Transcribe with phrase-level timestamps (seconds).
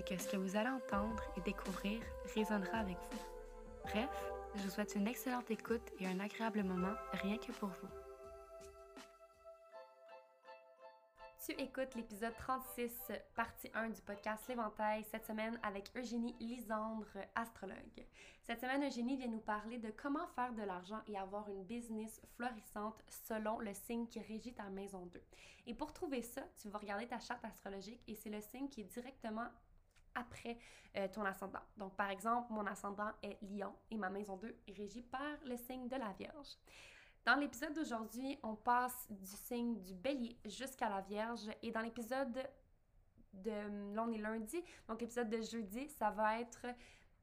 [0.00, 2.00] c'est que ce que vous allez entendre et découvrir
[2.34, 3.18] résonnera avec vous.
[3.84, 4.08] Bref,
[4.54, 7.88] je vous souhaite une excellente écoute et un agréable moment rien que pour vous.
[11.44, 12.92] Tu écoutes l'épisode 36,
[13.34, 18.06] partie 1 du podcast L'Éventail, cette semaine avec Eugénie Lisandre, astrologue.
[18.42, 22.20] Cette semaine, Eugénie vient nous parler de comment faire de l'argent et avoir une business
[22.36, 25.22] florissante selon le signe qui régit ta maison 2.
[25.66, 28.82] Et pour trouver ça, tu vas regarder ta charte astrologique et c'est le signe qui
[28.82, 29.48] est directement
[30.14, 30.58] après
[30.96, 31.60] euh, ton ascendant.
[31.76, 35.56] Donc, par exemple, mon ascendant est Lion et ma maison 2 est régie par le
[35.56, 36.56] signe de la Vierge.
[37.24, 42.48] Dans l'épisode d'aujourd'hui, on passe du signe du bélier jusqu'à la Vierge et dans l'épisode
[43.32, 43.94] de...
[43.94, 46.66] Là, on est lundi, donc l'épisode de jeudi, ça va être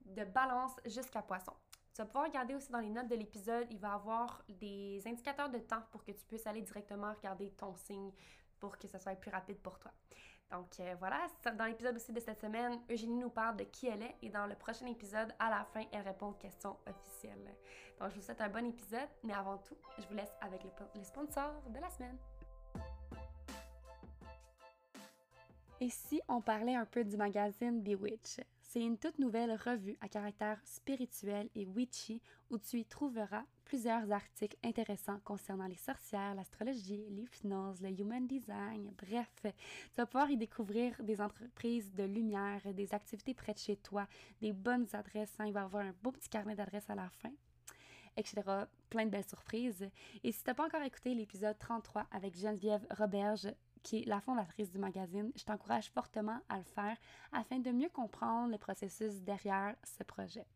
[0.06, 1.54] de balance jusqu'à poisson.
[1.94, 5.02] Tu vas pouvoir regarder aussi dans les notes de l'épisode, il va y avoir des
[5.08, 8.12] indicateurs de temps pour que tu puisses aller directement regarder ton signe
[8.60, 9.92] pour que ça soit plus rapide pour toi.
[10.52, 14.02] Donc euh, voilà, dans l'épisode aussi de cette semaine, Eugénie nous parle de qui elle
[14.02, 17.54] est et dans le prochain épisode, à la fin, elle répond aux questions officielles.
[18.00, 20.70] Donc je vous souhaite un bon épisode, mais avant tout, je vous laisse avec le,
[20.96, 22.18] le sponsor de la semaine.
[25.80, 28.40] Et si on parlait un peu du magazine Bewitch?
[28.62, 34.10] C'est une toute nouvelle revue à caractère spirituel et witchy où tu y trouveras plusieurs
[34.14, 40.38] articles intéressants concernant les sorcières, l'astrologie, l'hypnose, le human design, bref, tu vas pouvoir y
[40.38, 44.08] découvrir des entreprises de lumière, des activités près de chez toi,
[44.40, 45.48] des bonnes adresses, hein.
[45.48, 47.32] il va y avoir un beau petit carnet d'adresses à la fin
[48.16, 48.42] etc.
[48.90, 49.88] Plein de belles surprises.
[50.24, 54.22] Et si tu n'as pas encore écouté l'épisode 33 avec Geneviève Roberge, qui est la
[54.22, 56.98] fondatrice du magazine, je t'encourage fortement à le faire
[57.32, 60.48] afin de mieux comprendre le processus derrière ce projet.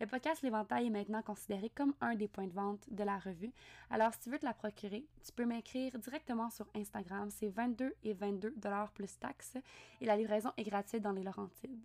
[0.00, 3.52] Le podcast L'Éventail est maintenant considéré comme un des points de vente de la revue.
[3.90, 7.28] Alors, si tu veux te la procurer, tu peux m'écrire directement sur Instagram.
[7.28, 9.58] C'est 22 et 22 dollars plus taxes
[10.00, 11.84] et la livraison est gratuite dans les Laurentides.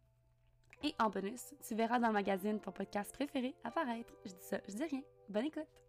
[0.84, 4.14] Et en bonus, tu verras dans le magazine ton podcast préféré apparaître.
[4.24, 5.02] Je dis ça, je dis rien.
[5.28, 5.85] Bonne écoute!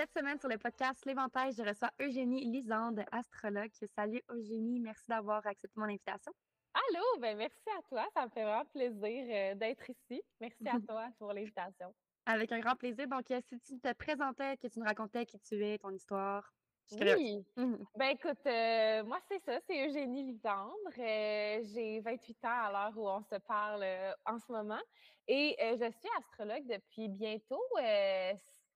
[0.00, 3.68] Cette semaine sur le podcast L'Éventail, je reçois Eugénie Lisande, astrologue.
[3.94, 6.32] Salut Eugénie, merci d'avoir accepté mon invitation.
[6.72, 10.22] Allô, ben merci à toi, ça me fait vraiment plaisir euh, d'être ici.
[10.40, 11.94] Merci à toi pour l'invitation.
[12.24, 13.08] Avec un grand plaisir.
[13.08, 16.50] Donc, euh, si tu te présentais, que tu nous racontais qui tu es, ton histoire.
[16.92, 17.44] Oui.
[17.58, 17.84] Mhm.
[17.94, 20.72] Ben écoute, euh, moi c'est ça, c'est Eugénie Lisandre.
[20.96, 23.84] J'ai 28 ans à l'heure où on se parle
[24.24, 24.80] en ce moment
[25.28, 27.62] et je suis astrologue depuis bientôt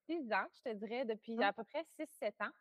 [0.07, 2.53] six ans, je te dirais, depuis à peu près 6-7 ans.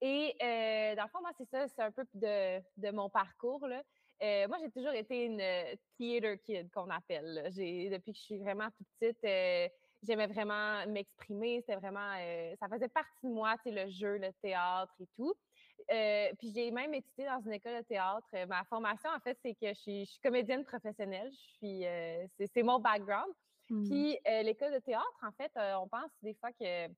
[0.00, 3.66] Et euh, dans le fond, moi, c'est ça, c'est un peu de, de mon parcours.
[3.66, 3.82] Là.
[4.22, 7.50] Euh, moi, j'ai toujours été une euh, theater kid qu'on appelle.
[7.54, 9.68] J'ai, depuis que je suis vraiment toute petite, euh,
[10.02, 11.60] j'aimais vraiment m'exprimer.
[11.60, 12.14] C'était vraiment,
[12.58, 15.34] ça faisait partie de moi, tu sais, le jeu, le théâtre et tout.
[16.38, 18.26] puis j'ai même étudié dans une école de théâtre.
[18.48, 21.30] Ma formation, en fait, c'est que je suis, je suis comédienne professionnelle.
[21.30, 21.84] Je suis,
[22.36, 23.32] c'est, c'est mon background.
[23.70, 23.88] Mmh.
[23.88, 26.88] Puis euh, l'école de théâtre, en fait, euh, on pense des fois que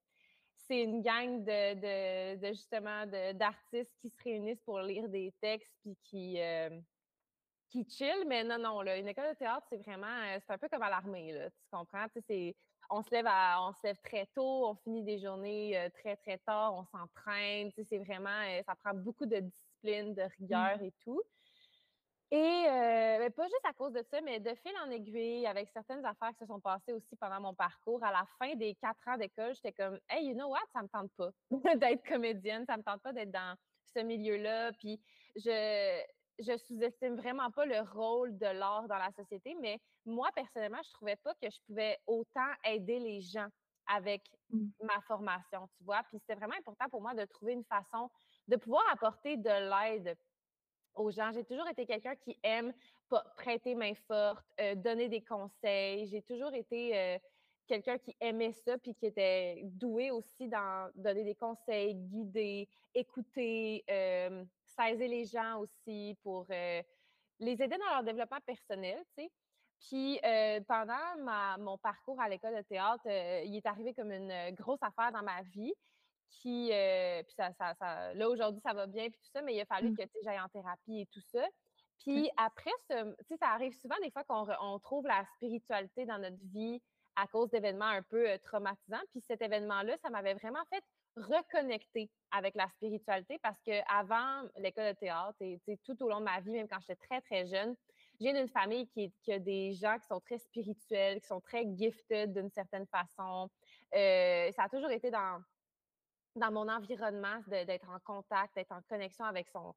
[0.56, 5.74] c'est une gang de, de, de justement d'artistes qui se réunissent pour lire des textes
[5.82, 6.78] puis qui euh,
[7.70, 10.68] qui chill, mais non, non, là, une école de théâtre, c'est vraiment, c'est un peu
[10.70, 12.06] comme à l'armée, là, tu comprends?
[12.26, 12.56] C'est,
[12.88, 16.38] on se lève à, on se lève très tôt, on finit des journées très, très
[16.38, 20.84] tard, on s'entraîne, c'est vraiment, ça prend beaucoup de discipline, de rigueur mmh.
[20.84, 21.20] et tout.
[22.30, 25.70] Et euh, ben, pas juste à cause de ça, mais de fil en aiguille, avec
[25.70, 29.08] certaines affaires qui se sont passées aussi pendant mon parcours, à la fin des quatre
[29.08, 31.30] ans d'école, j'étais comme Hey, you know what, ça me tente pas
[31.76, 33.56] d'être comédienne, ça me tente pas d'être dans
[33.94, 34.72] ce milieu-là.
[34.72, 35.00] Puis
[35.36, 36.02] je,
[36.38, 40.92] je sous-estime vraiment pas le rôle de l'art dans la société, mais moi, personnellement, je
[40.92, 43.48] trouvais pas que je pouvais autant aider les gens
[43.86, 44.68] avec Mmh.
[44.82, 46.02] ma formation, tu vois?
[46.04, 48.08] Puis c'était vraiment important pour moi de trouver une façon
[48.46, 50.16] de pouvoir apporter de l'aide
[50.94, 51.30] aux gens.
[51.32, 52.72] J'ai toujours été quelqu'un qui aime
[53.36, 56.06] prêter main forte, euh, donner des conseils.
[56.06, 57.18] J'ai toujours été euh,
[57.66, 63.84] quelqu'un qui aimait ça puis qui était doué aussi dans donner des conseils, guider, écouter,
[63.90, 69.02] euh, saisir les gens aussi pour les aider dans leur développement personnel.
[69.80, 70.20] Puis
[70.66, 73.06] pendant ma, mon parcours à l'école de théâtre,
[73.44, 75.72] il est arrivé comme une grosse affaire dans ma vie
[76.30, 76.70] qui,
[77.26, 79.64] puis ça, ça, ça, là aujourd'hui ça va bien puis tout ça, mais il a
[79.64, 79.96] fallu Mmh.
[79.96, 81.46] que j'aille en thérapie et tout ça.
[81.98, 86.80] Puis après, ça arrive souvent des fois qu'on on trouve la spiritualité dans notre vie
[87.16, 89.02] à cause d'événements un peu euh, traumatisants.
[89.10, 90.84] Puis cet événement-là, ça m'avait vraiment fait
[91.16, 96.24] reconnecter avec la spiritualité parce que avant l'école de théâtre et tout au long de
[96.24, 97.74] ma vie, même quand j'étais très, très jeune,
[98.20, 101.66] j'ai une famille qui, qui, a des gens qui sont très spirituels, qui sont très
[101.76, 103.50] gifted d'une certaine façon.
[103.94, 105.40] Euh, ça a toujours été dans,
[106.38, 109.74] dans mon environnement d'être en contact, d'être en connexion avec son,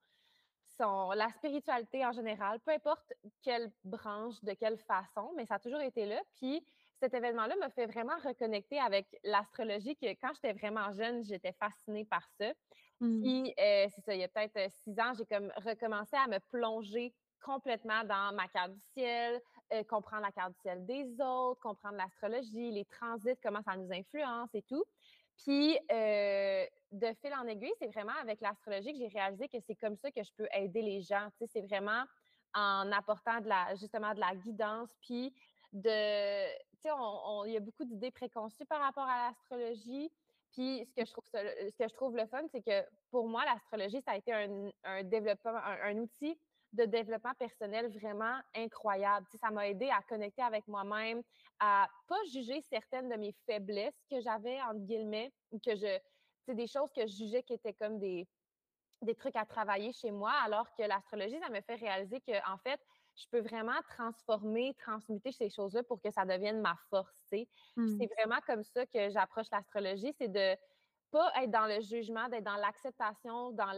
[1.11, 3.13] la spiritualité en général, peu importe
[3.43, 6.19] quelle branche, de quelle façon, mais ça a toujours été là.
[6.37, 6.65] Puis
[6.99, 12.05] cet événement-là m'a fait vraiment reconnecter avec l'astrologie que quand j'étais vraiment jeune, j'étais fascinée
[12.05, 12.51] par ça.
[12.99, 13.21] Mmh.
[13.21, 16.27] Puis euh, c'est ça, il y a peut-être euh, six ans, j'ai comme recommencé à
[16.27, 17.13] me plonger
[17.43, 19.41] complètement dans ma carte du ciel,
[19.73, 23.91] euh, comprendre la carte du ciel des autres, comprendre l'astrologie, les transits, comment ça nous
[23.91, 24.83] influence et tout.
[25.43, 29.95] Puis, de fil en aiguille, c'est vraiment avec l'astrologie que j'ai réalisé que c'est comme
[29.95, 31.27] ça que je peux aider les gens.
[31.37, 32.03] Tu sais, c'est vraiment
[32.53, 35.33] en apportant de la, justement de la guidance, puis
[35.71, 36.49] de,
[36.81, 36.89] tu sais,
[37.45, 40.11] il y a beaucoup d'idées préconçues par rapport à l'astrologie.
[40.51, 43.45] Puis ce que je trouve, ce que je trouve le fun, c'est que pour moi,
[43.45, 46.37] l'astrologie, ça a été un, développement, un, outil
[46.73, 49.25] de développement personnel vraiment incroyable.
[49.29, 51.21] Tu sais, ça m'a aidé à connecter avec moi-même,
[51.59, 55.99] à pas juger certaines de mes faiblesses que j'avais, entre guillemets, ou que je,
[56.45, 58.27] c'est des choses que je jugeais qui étaient comme des,
[59.01, 62.57] des trucs à travailler chez moi, alors que l'astrologie, ça me fait réaliser que, en
[62.59, 62.79] fait,
[63.17, 67.25] je peux vraiment transformer, transmuter ces choses-là pour que ça devienne ma force.
[67.29, 68.05] C'est mmh.
[68.17, 70.55] vraiment comme ça que j'approche l'astrologie, c'est de
[71.11, 73.73] pas être dans le jugement, d'être dans l'acceptation, dans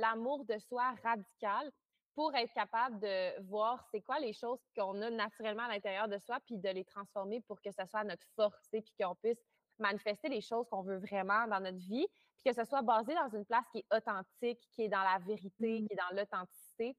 [0.00, 1.72] l'amour de soi radical
[2.14, 6.18] pour être capable de voir c'est quoi les choses qu'on a naturellement à l'intérieur de
[6.18, 9.42] soi, puis de les transformer pour que ce soit notre force, puis qu'on puisse
[9.78, 13.28] manifester les choses qu'on veut vraiment dans notre vie, puis que ce soit basé dans
[13.28, 15.86] une place qui est authentique, qui est dans la vérité, mmh.
[15.86, 16.96] qui est dans l'authenticité.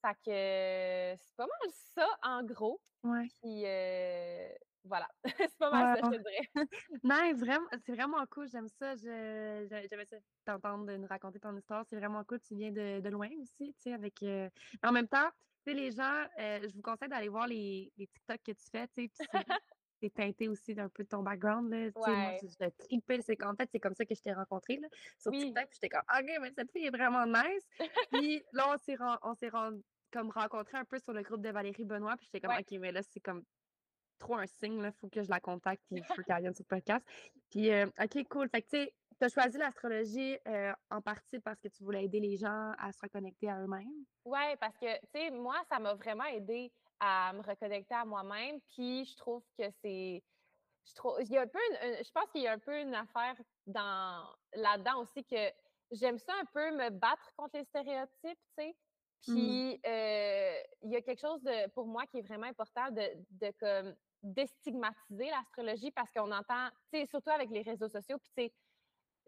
[0.00, 2.80] Fait que c'est pas mal ça, en gros.
[3.04, 3.28] Ouais.
[3.42, 4.48] Puis euh,
[4.84, 5.08] voilà,
[5.50, 6.48] c'est pas mal ça, je te dirais.
[7.04, 8.94] non, vraiment, c'est vraiment cool, j'aime ça.
[8.96, 11.84] J'aimais ça t'entendre nous raconter ton histoire.
[11.88, 14.22] C'est vraiment cool, tu viens de, de loin aussi, tu sais, avec...
[14.22, 14.48] Euh,
[14.82, 15.30] en même temps,
[15.64, 18.70] tu sais, les gens, euh, je vous conseille d'aller voir les, les TikTok que tu
[18.70, 19.28] fais, tu sais,
[20.02, 21.70] c'est teinté aussi d'un peu de ton background.
[21.70, 21.78] Là.
[21.78, 21.92] Ouais.
[21.94, 23.22] Moi, je trippé.
[23.22, 25.44] C'est en fait, c'est comme ça que je t'ai rencontré là, sur oui.
[25.44, 25.68] TikTok.
[25.72, 27.68] J'étais comme, OK, mais cette fille est vraiment nice.
[28.10, 31.84] puis là, on s'est, on s'est comme rencontré un peu sur le groupe de Valérie
[31.84, 32.16] Benoît.
[32.16, 32.64] Puis j'étais comme, ouais.
[32.68, 33.44] OK, mais là, c'est comme
[34.22, 34.82] trop un signe.
[34.82, 35.82] Il faut que je la contacte.
[35.88, 35.94] Faut
[36.26, 37.04] qu'elle vienne sur le podcast.
[37.50, 38.48] Puis, euh, OK, cool.
[38.48, 42.04] Fait que, tu sais, tu as choisi l'astrologie euh, en partie parce que tu voulais
[42.04, 44.04] aider les gens à se reconnecter à eux-mêmes?
[44.24, 48.60] Oui, parce que, tu sais, moi, ça m'a vraiment aidé à me reconnecter à moi-même.
[48.74, 50.22] Puis je trouve que c'est.
[50.84, 52.94] Je, trouve, il y a un peu je pense qu'il y a un peu une
[52.94, 53.36] affaire
[53.66, 54.24] dans
[54.54, 55.52] là-dedans aussi que
[55.92, 58.76] j'aime ça un peu me battre contre les stéréotypes, tu sais.
[59.28, 59.34] Mmh.
[59.34, 63.02] Puis euh, il y a quelque chose de, pour moi qui est vraiment important de,
[63.30, 68.30] de comme déstigmatiser l'astrologie parce qu'on entend, tu sais, surtout avec les réseaux sociaux, puis
[68.36, 68.52] tu sais,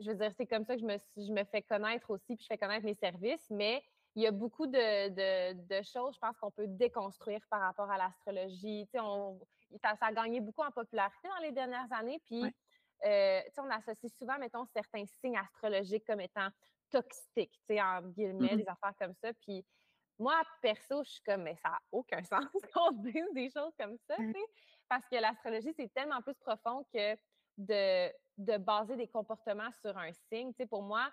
[0.01, 2.43] je veux dire, c'est comme ça que je me, je me fais connaître aussi, puis
[2.43, 3.83] je fais connaître mes services, mais
[4.17, 8.89] il y a beaucoup de, choses, je pense, qu'on peut déconstruire par rapport à l'astrologie.
[8.95, 9.41] On,
[9.83, 12.21] ça, ça, a gagné beaucoup en popularité dans les dernières années.
[12.25, 12.45] Puis,
[13.05, 16.49] euh, on associe souvent, mettons, certains signes astrologiques comme étant
[16.91, 19.33] toxiques, en guillemets, mmh des affaires comme ça.
[19.35, 19.65] Puis,
[20.19, 23.97] moi, perso, je suis comme, mais ça n'a aucun sens qu'on dise des choses comme
[24.07, 24.17] ça,
[24.89, 27.15] parce que l'astrologie, c'est tellement plus profond que
[27.57, 30.53] de, de baser des comportements sur un signe.
[30.69, 31.09] pour moi,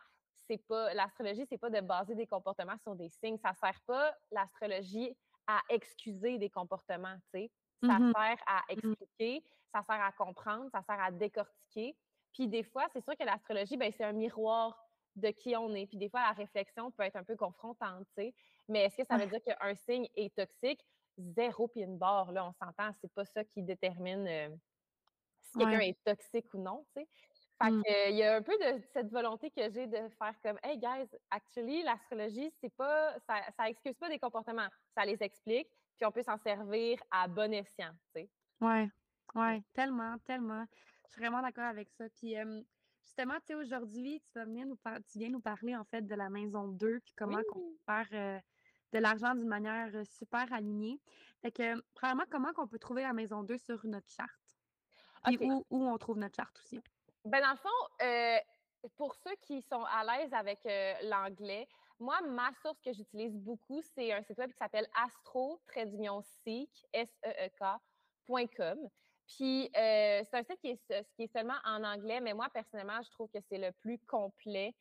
[0.47, 3.37] c'est pas l'astrologie, c'est pas de baser des comportements sur des signes.
[3.37, 5.15] Ça sert pas l'astrologie
[5.47, 7.51] à excuser des comportements, tu sais.
[7.83, 8.73] Ça mmh sert à mmh.
[8.73, 11.95] expliquer, ça sert à comprendre, ça sert à décortiquer.
[12.33, 14.77] Puis des fois, c'est sûr que l'astrologie, ben, c'est un miroir
[15.15, 15.87] de qui on est.
[15.87, 18.33] Puis des fois, la réflexion peut être un peu confrontante, tu sais.
[18.67, 20.85] Mais est-ce que ça veut dire qu'un signe est toxique?
[21.17, 24.49] Zéro puis une barre, là, on s'entend, c'est pas ça qui détermine euh,
[25.43, 27.07] si quelqu'un est toxique ou non, tu sais.
[27.61, 27.83] Fait mmh.
[28.09, 31.07] il y a un peu de cette volonté que j'ai de faire comme Hey guys,
[31.29, 36.11] actually, l'astrologie, c'est pas ça, ça excuse pas des comportements, ça les explique, puis on
[36.11, 38.29] peut s'en servir à bon escient, tu sais.
[38.61, 38.89] Ouais,
[39.35, 40.65] ouais, tellement, tellement.
[41.05, 42.05] Je suis vraiment d'accord avec ça.
[42.15, 42.35] Puis
[43.03, 44.77] justement, tu sais, aujourd'hui, tu vas venir nous
[45.11, 48.41] tu viens nous parler en fait de la maison 2, puis comment on peut faire
[48.91, 50.99] de l'argent d'une manière super alignée.
[51.41, 54.31] Fait que, premièrement, comment qu'on peut trouver la maison 2 sur notre charte?
[55.25, 56.81] Puis où, où, on trouve notre charte aussi?
[57.25, 60.59] Ben, dans le fond, pour ceux qui sont à l'aise avec
[61.03, 61.67] l'anglais,
[61.99, 65.61] moi, ma source que j'utilise beaucoup, c'est un site web qui s'appelle astro
[66.43, 68.89] seek s e e
[69.27, 73.11] Puis, c'est un site qui est, qui est, seulement en anglais, mais moi, personnellement, je
[73.11, 74.73] trouve que c'est le plus complet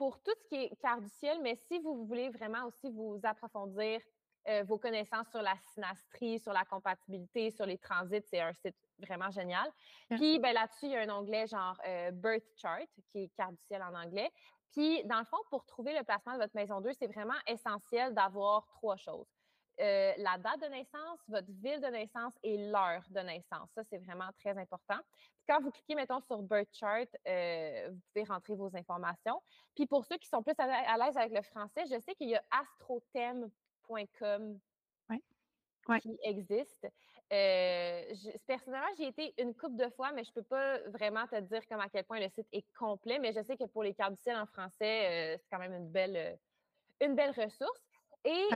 [0.00, 3.20] pour tout ce qui est quart du ciel, mais si vous voulez vraiment aussi vous
[3.22, 4.00] approfondir
[4.48, 8.78] euh, vos connaissances sur la synastrie, sur la compatibilité, sur les transits, c'est un site
[8.98, 9.70] vraiment génial.
[10.08, 13.52] Puis ben, là-dessus, il y a un onglet genre euh, Birth Chart, qui est quart
[13.52, 14.32] du ciel en anglais.
[14.70, 18.14] Puis, dans le fond, pour trouver le placement de votre maison 2, c'est vraiment essentiel
[18.14, 19.28] d'avoir trois choses.
[19.80, 23.70] Euh, la date de naissance, votre ville de naissance et l'heure de naissance.
[23.74, 24.98] Ça, c'est vraiment très important.
[25.48, 29.42] quand vous cliquez, mettons, sur Birth Chart, euh, vous pouvez rentrer vos informations.
[29.74, 32.36] Puis pour ceux qui sont plus à l'aise avec le français, je sais qu'il y
[32.36, 34.60] a astrothème.com
[36.02, 36.86] qui existe.
[37.32, 38.14] Euh,
[38.46, 41.40] personnellement, j'y ai été une couple de fois, mais je ne peux pas vraiment te
[41.40, 43.18] dire comme à quel point le site est complet.
[43.18, 45.90] Mais je sais que pour les cartes du ciel en français, c'est quand même une
[45.90, 46.38] belle,
[47.00, 47.89] une belle ressource.
[48.24, 48.48] Et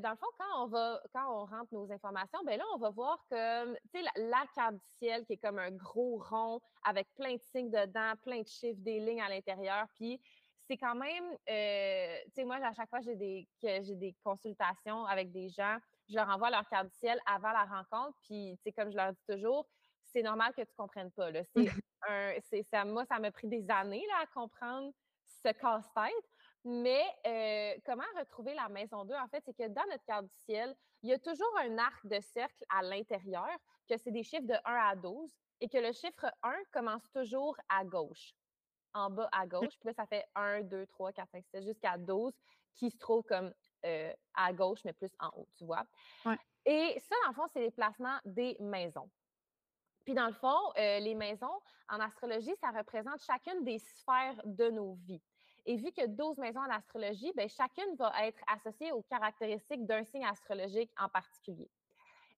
[0.00, 2.90] dans le fond, quand on va, quand on rentre nos informations, ben là, on va
[2.90, 7.06] voir que, tu sais, la, carte du ciel qui est comme un gros rond avec
[7.14, 9.86] plein de signes dedans, plein de chiffres, des lignes à l'intérieur.
[9.94, 10.20] Puis
[10.66, 15.04] c'est quand même, tu sais, moi, à chaque fois j'ai des, que j'ai des consultations
[15.06, 15.78] avec des gens,
[16.08, 18.16] je leur envoie leur carte du ciel avant la rencontre.
[18.22, 19.66] Puis, tu sais, comme je leur dis toujours,
[20.02, 21.30] c'est normal que tu ne comprennes pas.
[21.30, 21.42] Là.
[21.44, 21.66] C'est
[22.08, 24.92] un, c'est, ça, moi, ça m'a pris des années là, à comprendre
[25.24, 26.30] ce casse-tête.
[26.64, 29.14] Mais euh, comment retrouver la maison 2?
[29.14, 32.06] En fait, c'est que dans notre carte du ciel, il y a toujours un arc
[32.06, 33.50] de cercle à l'intérieur,
[33.88, 35.30] que c'est des chiffres de 1 à 12,
[35.60, 38.34] et que le chiffre 1 commence toujours à gauche,
[38.94, 39.78] en bas à gauche.
[39.78, 42.32] Puis là, ça fait 1, 2, 3, 4, 5, 6, jusqu'à 12,
[42.74, 43.52] qui se trouve comme
[43.84, 45.84] euh, à gauche, mais plus en haut, tu vois?
[46.64, 49.10] Et ça, dans le fond, c'est les placements des maisons.
[50.04, 54.70] Puis dans le fond, euh, les maisons, en astrologie, ça représente chacune des sphères de
[54.70, 55.22] nos vies.
[55.66, 60.04] Et vu que 12 maisons en astrologie, bien, chacune va être associée aux caractéristiques d'un
[60.04, 61.70] signe astrologique en particulier.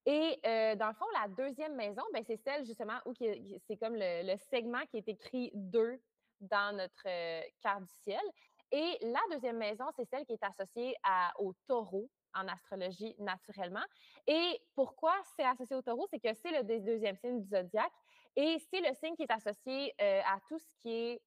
[0.07, 3.97] Et euh, dans le fond, la deuxième maison, bien, c'est celle justement où c'est comme
[3.97, 6.01] le, segment qui est écrit 2
[6.41, 8.23] dans notre euh, carte du ciel.
[8.71, 10.95] Et la deuxième maison, c'est celle qui est associée
[11.39, 13.85] au taureau en astrologie naturellement.
[14.27, 16.07] Et pourquoi c'est associé au taureau?
[16.11, 17.93] C'est que c'est le deuxième signe du zodiaque
[18.37, 21.21] et c'est le signe qui est associé euh, à tout ce qui est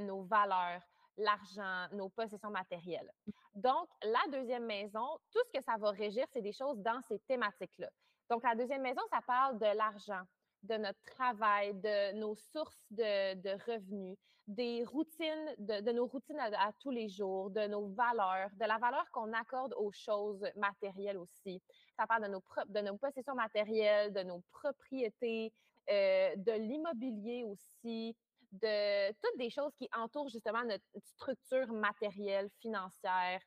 [0.00, 0.80] nos valeurs,
[1.16, 3.10] l'argent, nos possessions matérielles.
[3.26, 3.32] Mmh.
[3.54, 7.18] Donc, la deuxième maison, tout ce que ça va régir, c'est des choses dans ces
[7.20, 7.88] thématiques-là.
[8.30, 10.22] Donc, la deuxième maison, ça parle de l'argent,
[10.62, 14.16] de notre travail, de nos sources de, revenus,
[14.46, 19.04] des routines, de, nos routines à, tous les jours, de nos valeurs, de la valeur
[19.12, 21.60] qu'on accorde aux choses matérielles aussi.
[21.96, 25.52] Ça parle de nos, de nos possessions matérielles, de nos propriétés,
[25.90, 28.16] euh, de l'immobilier aussi,
[28.52, 33.40] de toutes des choses qui entourent justement notre structure matérielle, financière.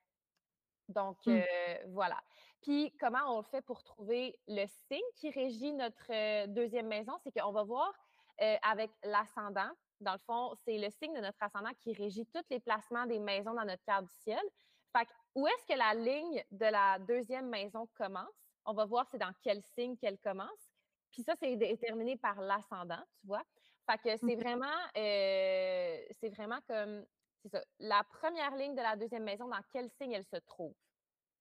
[0.89, 1.31] Donc, mmh.
[1.31, 2.19] euh, voilà.
[2.61, 7.13] Puis, comment on le fait pour trouver le signe qui régit notre euh, deuxième maison?
[7.23, 7.91] C'est qu'on va voir
[8.41, 9.69] euh, avec l'ascendant.
[10.01, 13.19] Dans le fond, c'est le signe de notre ascendant qui régit tous les placements des
[13.19, 14.41] maisons dans notre carte du ciel.
[14.95, 18.49] Fait où est-ce que la ligne de la deuxième maison commence?
[18.65, 20.73] On va voir c'est dans quel signe qu'elle commence.
[21.11, 23.43] Puis ça, c'est déterminé par l'ascendant, tu vois.
[23.89, 24.65] Fait que c'est vraiment,
[24.97, 27.05] euh, c'est vraiment comme,
[27.43, 30.73] c'est ça, la première ligne de la deuxième maison, dans quel signe elle se trouve.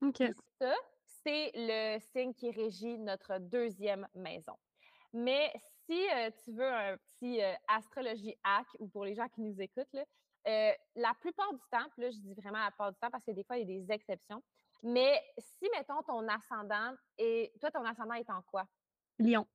[0.03, 0.23] OK.
[0.61, 0.75] ça,
[1.07, 4.59] c'est le signe qui régit notre deuxième maison.
[5.15, 5.53] Mais
[5.87, 9.59] si euh, tu veux un petit euh, astrologie hack ou pour les gens qui nous
[9.61, 10.05] écoutent, là,
[10.95, 13.45] la plupart du temps, là, je dis vraiment la plupart du temps parce que des
[13.45, 14.43] fois, il y a des exceptions.
[14.83, 18.67] Mais si, mettons, ton ascendant et toi, ton ascendant est en quoi?
[19.19, 19.47] Lion.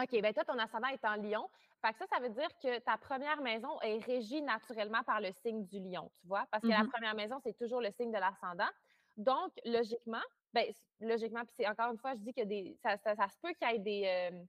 [0.00, 1.48] OK, bien toi, ton ascendant est en lion.
[1.84, 5.32] Fait que ça, ça veut dire que ta première maison est régie naturellement par le
[5.32, 6.46] signe du lion, tu vois?
[6.50, 8.68] Parce que la mmh première maison, c'est toujours le signe de l'ascendant.
[9.16, 10.22] Donc, logiquement,
[10.54, 13.52] ben, logiquement, puis c'est encore une fois, je dis que des, ça, ça, se peut
[13.54, 14.44] qu'il y ait des, euh,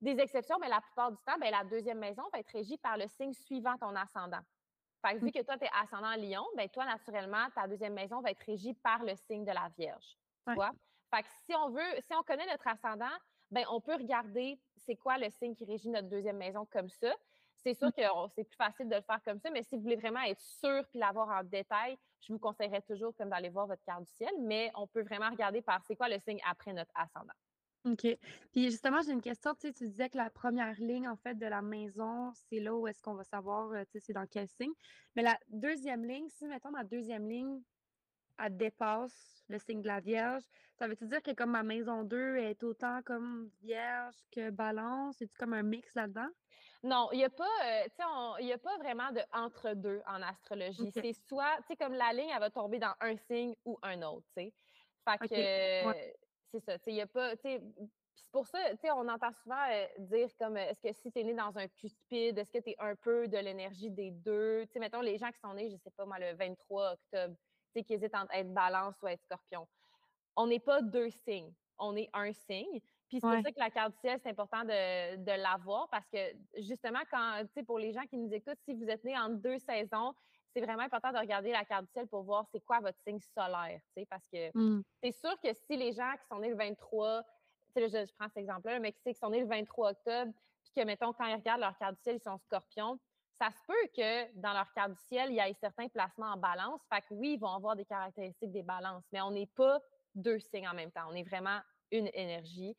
[0.00, 2.96] des exceptions, mais la plupart du temps, ben, la deuxième maison va être régie par
[2.96, 4.40] le signe suivant ton ascendant.
[5.04, 5.32] Fait que vu mmh.
[5.32, 8.74] que toi, tu es ascendant lion, ben, toi, naturellement, ta deuxième maison va être régie
[8.74, 10.16] par le signe de la Vierge.
[10.46, 10.70] Tu vois?
[11.12, 13.14] Fait que si on veut, si on connaît notre ascendant,
[13.50, 17.12] ben, on peut regarder c'est quoi le signe qui régit notre deuxième maison comme ça.
[17.56, 17.92] C'est sûr mmh.
[17.92, 18.02] que
[18.34, 20.84] c'est plus facile de le faire comme ça, mais si vous voulez vraiment être sûr
[20.88, 24.30] puis l'avoir en détail, je vous conseillerais toujours comme d'aller voir votre carte du ciel,
[24.40, 27.34] mais on peut vraiment regarder par c'est quoi le signe après notre ascendant.
[27.86, 28.06] OK.
[28.52, 29.54] Puis justement, j'ai une question.
[29.54, 32.74] Tu sais, tu disais que la première ligne, en fait, de la maison, c'est là
[32.74, 34.72] où est-ce qu'on va savoir, euh, tu sais, c'est dans quel signe.
[35.14, 37.62] Mais la deuxième ligne, si, mettons, ma deuxième ligne,
[38.38, 40.42] elle dépasse le signe de la Vierge,
[40.78, 45.16] ça veut-tu dire que comme ma maison 2 est autant comme Vierge que Balance?
[45.18, 46.28] C'est-tu comme un mix là-dedans?
[46.82, 50.90] Non, il n'y a pas, euh, y a pas vraiment de entre-deux en astrologie.
[50.92, 54.02] C'est soit, tu sais, comme la ligne, elle va tomber dans un signe ou un
[54.02, 54.54] autre, tu sais.
[55.08, 55.92] Fait que, euh,
[56.52, 57.62] c'est ça, tu sais, il y a pas, tu sais,
[58.14, 61.10] c'est pour ça, tu sais, on entend souvent euh, dire comme, euh, est-ce que si
[61.12, 64.10] tu es né dans un cuspide, est-ce que tu es un peu de l'énergie des
[64.10, 64.64] deux?
[64.66, 67.36] Tu sais, mettons, les gens qui sont nés, je sais pas moi, le 23 octobre,
[67.84, 69.66] qui hésitent entre être balance ou être scorpion.
[70.36, 72.80] On n'est pas deux signes, on est un signe.
[73.08, 73.30] Puis c'est Ouais.
[73.30, 76.18] pour ça que la carte du ciel, c'est important de, de l'avoir parce que
[76.58, 79.30] justement, quand, tu sais, pour les gens qui nous écoutent, si vous êtes né en
[79.30, 80.14] deux saisons,
[80.52, 83.20] c'est vraiment important de regarder la carte du ciel pour voir c'est quoi votre signe
[83.20, 84.80] solaire, tu sais, parce que Hmm.
[85.02, 87.28] c'est sûr que si les gens qui sont nés le 23, tu
[87.74, 90.32] sais, là, je, je prends cet exemple-là, mais qui, qui sont nés le 23 octobre,
[90.64, 92.98] puis que, mettons, quand ils regardent leur carte du ciel, ils sont scorpions,
[93.40, 96.36] ça se peut que dans leur carte du ciel, il y ait certains placements en
[96.36, 96.80] balance.
[96.92, 99.80] Fait que oui, ils vont avoir des caractéristiques des balances, mais on n'est pas
[100.14, 101.06] deux signes en même temps.
[101.08, 102.76] On est vraiment une énergie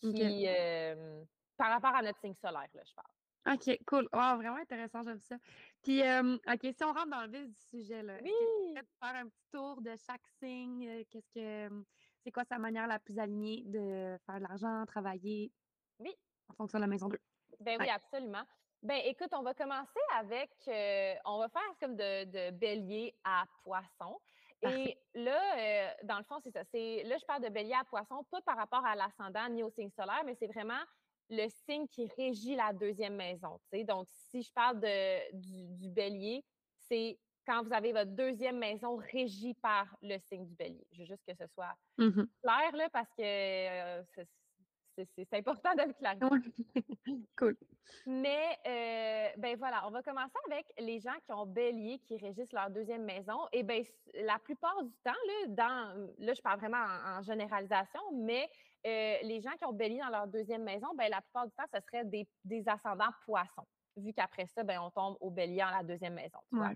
[0.00, 1.24] qui, euh,
[1.56, 3.54] par rapport à notre signe solaire, là, je parle.
[3.54, 4.08] OK, cool.
[4.12, 5.36] Wow, vraiment intéressant, j'aime ça.
[5.82, 8.32] Puis, euh, OK, si on rentre dans le vif du sujet, là, Oui!
[8.74, 10.86] pourrais faire un petit tour de chaque signe?
[10.88, 11.84] euh, Qu'est-ce que
[12.22, 15.52] c'est quoi sa manière la plus alignée de faire de l'argent, travailler
[15.98, 16.14] Oui.
[16.48, 17.18] en fonction de la maison 2?
[17.60, 17.90] Ben oui, Ouais.
[17.90, 18.44] absolument.
[18.82, 23.44] Ben écoute, on va commencer avec, euh, on va faire comme de, de bélier à
[23.62, 24.18] poisson.
[24.62, 24.94] Parfait.
[24.94, 26.64] Et là, euh, dans le fond, c'est ça.
[26.64, 29.70] C'est, là, je parle de bélier à poisson, pas par rapport à l'ascendant ni au
[29.70, 30.80] signe solaire, mais c'est vraiment
[31.28, 33.60] le signe qui régit la deuxième maison.
[33.86, 36.42] Donc, si je parle de, du, du bélier,
[36.88, 40.86] c'est quand vous avez votre deuxième maison régie par le signe du bélier.
[40.92, 42.30] Je veux juste que ce soit Mhm.
[42.42, 44.02] clair, là, parce que euh,
[44.96, 46.84] c'est, important de le clarifier.
[47.36, 47.56] Cool.
[48.06, 52.52] Mais, euh, ben voilà, on va commencer avec les gens qui ont bélier, qui régissent
[52.52, 53.38] leur deuxième maison.
[53.52, 53.82] Et ben
[54.14, 58.48] la plupart du temps, là, dans, là je parle vraiment en, en généralisation, mais
[58.86, 61.64] euh, les gens qui ont bélier dans leur deuxième maison, ben la plupart du temps,
[61.72, 65.70] ce serait des, des ascendants poissons, vu qu'après ça, ben on tombe au bélier dans
[65.70, 66.38] la deuxième maison.
[66.50, 66.72] tu vois.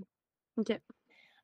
[0.57, 0.81] OK.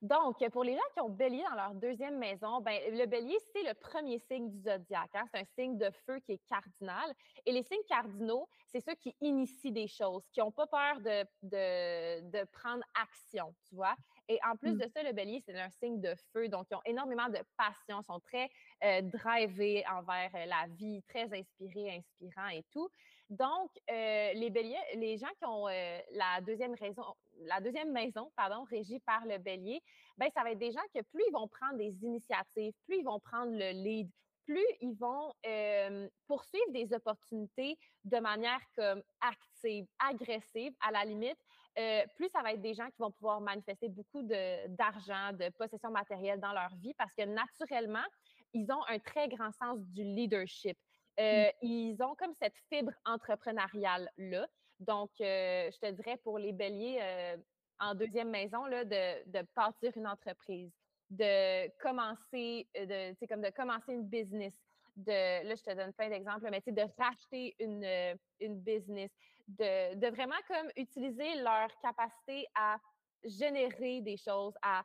[0.03, 3.63] Donc, pour les gens qui ont bélier dans leur deuxième maison, ben, le bélier, c'est
[3.63, 5.11] le premier signe du zodiaque.
[5.15, 5.25] hein.
[5.33, 7.13] C'est un signe de feu qui est cardinal.
[7.45, 11.25] Et les signes cardinaux, c'est ceux qui initient des choses, qui n'ont pas peur de,
[11.43, 13.95] de, de prendre action, tu vois.
[14.29, 14.79] Et en plus Mm.
[14.79, 16.49] de ça, le bélier, c'est un signe de feu.
[16.49, 18.49] Donc, ils ont énormément de passion, sont très
[18.85, 22.89] euh, drivés envers euh, la vie, très inspirés, inspirants et tout.
[23.29, 27.05] Donc, euh, les béliers, les gens qui ont la deuxième raison,
[27.40, 29.83] la deuxième maison, pardon, régie par le bélier,
[30.16, 33.05] ben ça va être des gens que plus ils vont prendre des initiatives, plus ils
[33.05, 34.11] vont prendre le lead,
[34.44, 41.38] plus ils vont euh, poursuivre des opportunités de manière comme active, agressive, à la limite,
[41.79, 45.90] euh, plus ça va être des gens qui vont pouvoir manifester beaucoup d'argent, de, possession
[45.90, 48.05] matérielle dans leur vie parce que naturellement,
[48.53, 50.76] ils ont un très grand sens du leadership.
[51.20, 54.46] Euh, Ils ont comme cette fibre entrepreneuriale-là.
[54.81, 57.37] Donc, euh, je te dirais pour les béliers euh,
[57.81, 60.73] en deuxième maison, là, de, de bâtir une entreprise,
[61.11, 64.55] de commencer, euh, de, comme de commencer une business,
[64.97, 69.12] de, là, je te donne plein d'exemples, mais tu sais, de racheter une, une business,
[69.49, 72.79] de, de vraiment comme utiliser leur capacité à
[73.25, 74.85] générer des choses, à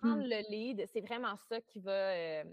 [0.00, 0.24] prendre Mhm.
[0.24, 2.44] le lead, c'est vraiment ça qui va, euh,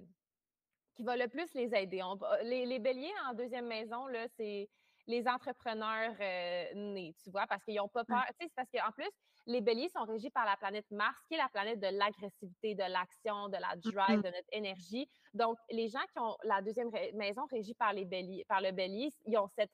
[0.95, 2.01] qui va le plus les aider.
[2.03, 4.69] On les, les béliers en deuxième maison, là, c'est
[5.07, 8.23] les entrepreneurs euh, nés, tu vois, parce qu'ils n'ont pas peur.
[8.39, 9.09] Tu sais, c'est parce qu'en plus,
[9.45, 12.83] les béliers sont régis par la planète Mars, qui est la planète de l'agressivité, de
[12.83, 15.07] l'action, de la drive, de notre énergie.
[15.33, 19.09] Donc, les gens qui ont la deuxième maison régie par, les béliers, par le bélier,
[19.25, 19.71] ils ont, cette,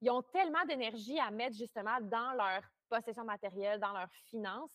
[0.00, 4.74] ils ont tellement d'énergie à mettre justement dans leur possession matérielle, dans leurs finances,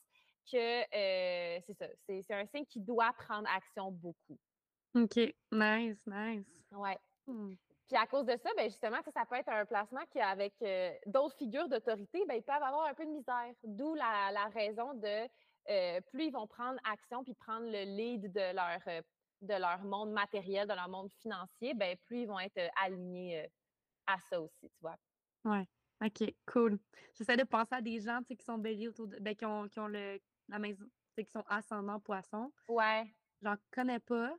[0.51, 1.87] que euh, c'est ça.
[2.07, 4.37] C'est c'est un signe qui doit prendre action beaucoup.
[4.93, 5.15] OK.
[5.51, 6.45] Nice, nice.
[6.71, 6.97] Ouais.
[7.27, 7.55] Hmm.
[7.87, 10.91] Puis à cause de ça, ben justement, ça, peut être un placement qui, avec euh,
[11.05, 13.53] d'autres figures d'autorité, ben, ils peuvent avoir un peu de misère.
[13.63, 15.27] D'où la, la raison de
[15.69, 19.01] euh, plus ils vont prendre action puis prendre le lead de leur, euh,
[19.41, 23.47] de leur monde matériel, de leur monde financier, ben, plus ils vont être alignés
[24.07, 24.97] à ça aussi, tu vois.
[25.43, 25.67] Ouais.
[26.03, 26.77] OK, cool.
[27.13, 29.17] J'essaie de penser à des gens, qui sont béliers autour de...
[29.19, 30.19] Ben, qui ont, qui ont le,
[30.49, 30.83] la maison,
[31.17, 32.51] qui sont ascendants poissons.
[32.67, 33.15] Ouais.
[33.41, 34.35] J'en connais pas,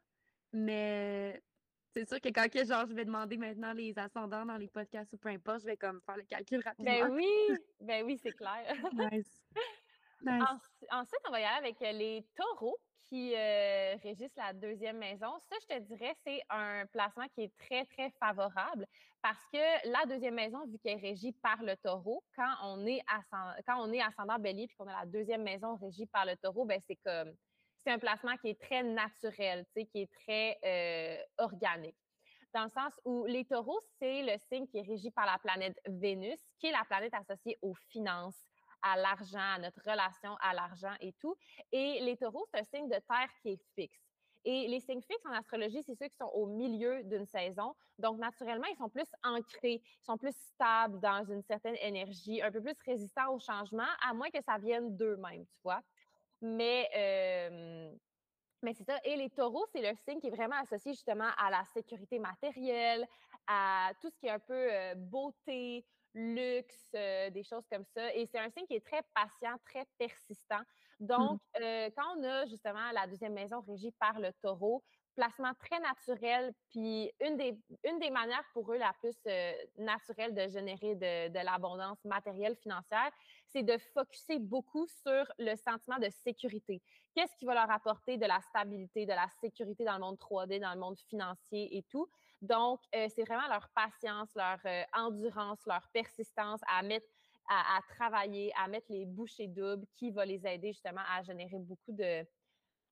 [0.52, 1.42] mais
[1.96, 5.10] c'est sûr que quand que, genre, je vais demander maintenant les ascendants dans les podcasts
[5.14, 7.16] ou peu importe, je vais comme faire le calcul Ben rapidement.
[7.16, 7.26] oui,
[7.80, 8.74] ben oui, c'est clair.
[8.92, 9.42] Nice.
[10.90, 12.76] ensuite, on va y aller avec les taureaux
[13.08, 15.38] qui euh, régissent la deuxième maison.
[15.48, 18.86] Ça, je te dirais, c'est un placement qui est très, très favorable
[19.22, 23.00] parce que la deuxième maison, vu qu'elle est régie par le taureau, quand on est,
[23.06, 26.36] ascendant, quand on est ascendant bélier puis qu'on a la deuxième maison régie par le
[26.36, 27.32] taureau, ben c'est comme
[27.86, 31.96] c'est un placement qui est très naturel, qui est très euh, organique.
[32.52, 35.78] Dans le sens où les taureaux, c'est le signe qui est régi par la planète
[35.86, 38.42] Vénus, qui est la planète associée aux finances,
[38.82, 41.36] à l'argent, à notre relation à l'argent et tout.
[41.70, 44.00] Et les taureaux, c'est un signe de terre qui est fixe.
[44.44, 47.74] Et les signes fixes en astrologie, c'est ceux qui sont au milieu d'une saison.
[47.98, 52.50] Donc, naturellement, ils sont plus ancrés, ils sont plus stables dans une certaine énergie, un
[52.50, 55.82] peu plus résistants au changement, à moins que ça vienne d'eux-mêmes, tu vois.
[56.42, 57.92] Mais, euh,
[58.62, 58.98] mais c'est ça.
[59.04, 63.06] Et les taureaux, c'est le signe qui est vraiment associé justement à la sécurité matérielle,
[63.46, 65.84] à tout ce qui est un peu euh, beauté,
[66.16, 68.12] luxe, euh, des choses comme ça.
[68.14, 70.62] Et c'est un signe qui est très patient, très persistant.
[70.98, 71.06] Mmh.
[71.06, 74.82] Donc, euh, quand on a justement la deuxième maison régie par le taureau,
[75.16, 80.94] placement très naturel, puis une des, manières pour eux la plus euh, naturelle de générer
[80.94, 83.10] de, l'abondance matérielle, financière,
[83.48, 86.82] c'est de focuser beaucoup sur le sentiment de sécurité.
[87.14, 90.60] Qu'est-ce qui va leur apporter de la stabilité, de la sécurité dans le monde 3D,
[90.60, 92.08] dans le monde financier et tout?
[92.42, 96.82] Donc, euh, c'est vraiment leur patience, leur euh, endurance, leur persistance à,
[97.48, 101.92] à, travailler, à mettre les bouchées doubles qui va les aider justement à générer beaucoup
[101.92, 102.26] de,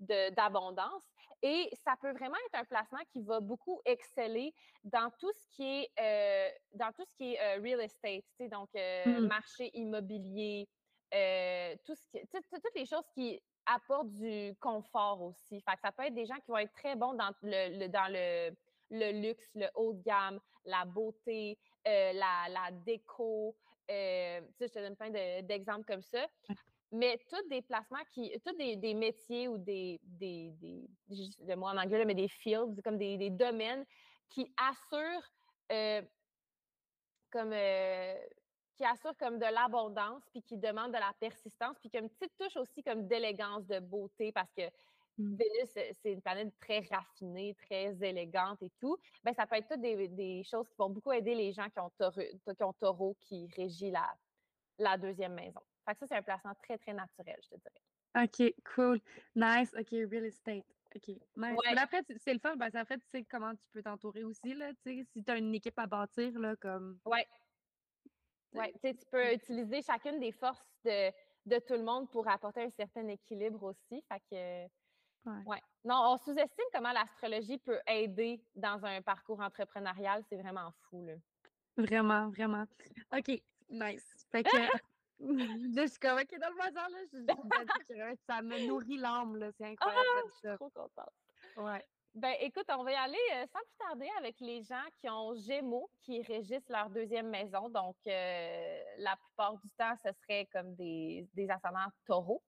[0.00, 1.02] d'abondance.
[1.42, 5.62] Et ça peut vraiment être un placement qui va beaucoup exceller dans tout ce qui
[5.62, 9.26] est, euh, dans tout ce qui est euh, real estate, donc euh, mmh.
[9.26, 10.66] marché immobilier,
[11.84, 15.60] tout ce qui, toutes les choses qui apportent du confort aussi.
[15.60, 18.10] Fait que ça peut être des gens qui vont être très bons dans le, dans
[18.10, 18.56] le,
[18.90, 23.54] le luxe, le haut de gamme, la beauté, la, la, déco.
[23.88, 25.10] je te donne plein
[25.42, 26.26] d'exemples comme ça
[26.92, 31.76] mais tous des placements qui, tous des, métiers ou des, des, des le mot en
[31.76, 33.84] anglais, mais des fields, comme des, domaines
[34.28, 35.30] qui assurent
[35.72, 36.02] euh,
[37.30, 38.14] comme euh,
[38.76, 42.36] qui assurent comme de l'abondance, puis qui demandent de la persistance, puis comme une petite
[42.36, 44.62] touche aussi comme d'élégance, de beauté, parce que
[45.18, 45.36] mmh.
[45.36, 48.96] Vénus, c'est une planète très raffinée, très élégante et tout.
[49.22, 51.90] Ben, ça peut être toutes des, choses qui vont beaucoup aider les gens qui ont,
[51.98, 54.12] taureau, qui, ont taureau, qui régit la,
[54.78, 55.60] la deuxième maison.
[55.84, 58.24] Fait que ça, c'est un placement très, très naturel, je te dirais.
[58.24, 59.00] OK, cool.
[59.34, 59.74] Nice.
[59.78, 60.64] OK, real estate.
[60.94, 61.20] OK, nice.
[61.36, 64.70] Mais après, c'est le fun, parce qu'après, tu sais comment tu peux t'entourer aussi, là,
[64.84, 66.98] tu sais, si tu as une équipe à bâtir, là, comme...
[67.04, 67.26] Ouais.
[68.52, 71.10] Ouais, tu sais, tu peux utiliser chacune des forces de,
[71.46, 74.64] de tout le monde pour apporter un certain équilibre aussi, fait que...
[75.28, 75.42] Ouais.
[75.46, 75.62] ouais.
[75.84, 80.22] Non, on sous-estime comment l'astrologie peut aider dans un parcours entrepreneurial.
[80.28, 81.14] C'est vraiment fou, là.
[81.76, 82.66] Vraiment, vraiment.
[83.16, 84.26] OK, nice.
[84.30, 84.50] Fait que
[85.24, 89.50] je suis comme, OK, dans le bazar, là, je, ça me nourrit l'âme, là.
[89.56, 90.06] C'est incroyable.
[90.16, 91.14] Ah, je suis trop contente.
[91.56, 91.84] Ouais.
[92.14, 95.34] Ben, écoute, on va y aller euh, sans plus tarder avec les gens qui ont
[95.34, 97.68] Gémeaux, qui régissent leur deuxième maison.
[97.68, 102.42] Donc, euh, la plupart du temps, ce serait comme des, des ascendants taureaux.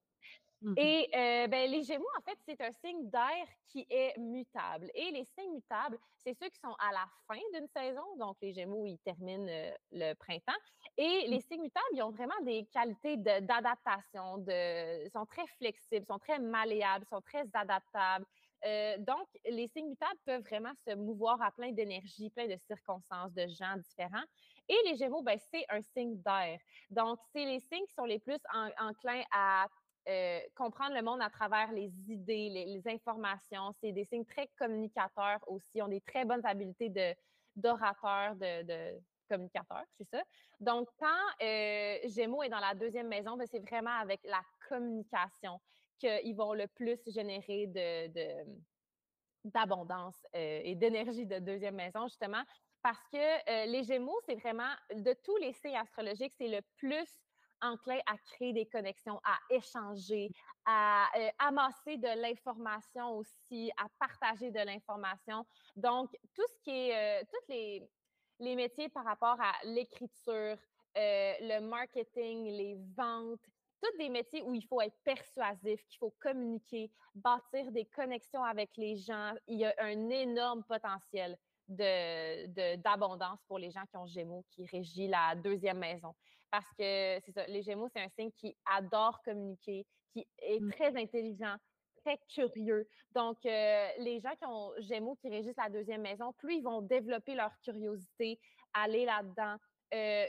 [0.63, 4.91] Mmh Et euh, ben, les Gémeaux, en fait, c'est un signe d'air qui est mutable.
[4.95, 8.17] Et les signes mutables, c'est ceux qui sont à la fin d'une saison.
[8.19, 10.53] Donc, les Gémeaux, ils terminent euh, le printemps.
[10.97, 11.41] Et les mmh.
[11.43, 14.39] signes mutables, ils ont vraiment des qualités d'adaptation.
[14.39, 18.25] De, ils sont très flexibles, sont très malléables, sont très adaptables.
[18.65, 23.33] Euh, donc, les signes mutables peuvent vraiment se mouvoir à plein d'énergie, plein de circonstances,
[23.35, 24.25] de gens différents.
[24.69, 26.59] Et les Gémeaux, ben, c'est un signe d'air.
[26.91, 28.39] Donc, c'est les signes qui sont les plus
[28.81, 29.67] enclins à
[30.09, 33.73] euh, comprendre le monde à travers les idées, les, informations.
[33.81, 37.15] C'est des signes très communicateurs aussi, ont des très bonnes habiletés de,
[37.57, 40.23] d'orateurs, de, de communicateurs, c'est ça.
[40.61, 45.61] Donc, quand euh, Gémeaux est dans la deuxième maison, ben, c'est vraiment avec la communication
[45.99, 48.45] qu'ils vont le plus générer de,
[49.45, 52.45] d'abondance euh, et d'énergie de deuxième maison, justement,
[52.83, 57.09] parce que les Gémeaux, c'est vraiment, de tous les signes astrologiques, c'est le plus
[57.63, 60.31] enclin à créer des connexions, à échanger,
[60.65, 65.47] à euh, amasser de l'information aussi, à partager de l'information.
[65.77, 67.89] Donc, tout ce qui est, euh, tous les,
[68.41, 70.57] les métiers par rapport à l'écriture,
[70.97, 73.41] euh, le marketing, les ventes,
[73.83, 78.71] tous des métiers où il faut être persuasif, qu'il faut communiquer, bâtir des connexions avec
[78.77, 79.35] les gens.
[79.47, 81.37] Il y a un énorme potentiel
[81.69, 86.15] de, d'abondance pour les gens qui ont Gémeaux, qui régit la deuxième maison.
[86.57, 90.71] Parce que c'est ça, les Gémeaux, c'est un signe qui adore communiquer, qui est mmh.
[90.71, 91.55] très intelligent,
[92.03, 92.89] très curieux.
[93.15, 96.81] Donc, euh, les gens qui ont Gémeaux, qui régissent la deuxième maison, plus ils vont
[96.81, 98.41] développer leur curiosité,
[98.73, 99.57] aller là-dedans,
[99.93, 100.25] euh,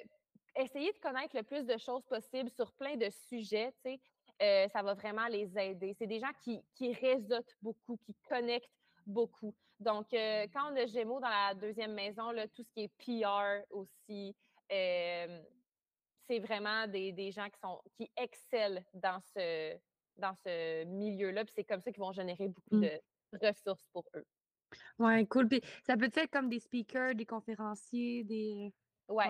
[0.58, 4.00] essayer de connaître le plus de choses possibles sur plein de sujets, tu sais.
[4.42, 5.96] euh, ça va vraiment les aider.
[5.98, 8.68] C'est des gens qui, qui réseautent beaucoup, qui connectent
[9.06, 9.56] beaucoup.
[9.80, 12.92] Donc, euh, quand on a Gémeaux dans la deuxième maison, là, tout ce qui est
[12.98, 14.36] PR aussi,
[14.74, 15.42] euh,
[16.28, 19.76] c'est vraiment des, des, gens qui, sont, qui excellent dans ce,
[20.18, 21.46] dans ce milieu-là.
[21.46, 22.82] Puis c'est comme ça qu'ils vont générer beaucoup mmh.
[22.82, 24.26] de ressources pour eux.
[25.00, 25.48] Ouais, cool.
[25.48, 28.74] Puis ça peut être comme des speakers, des conférenciers, des.
[29.08, 29.30] Ouais.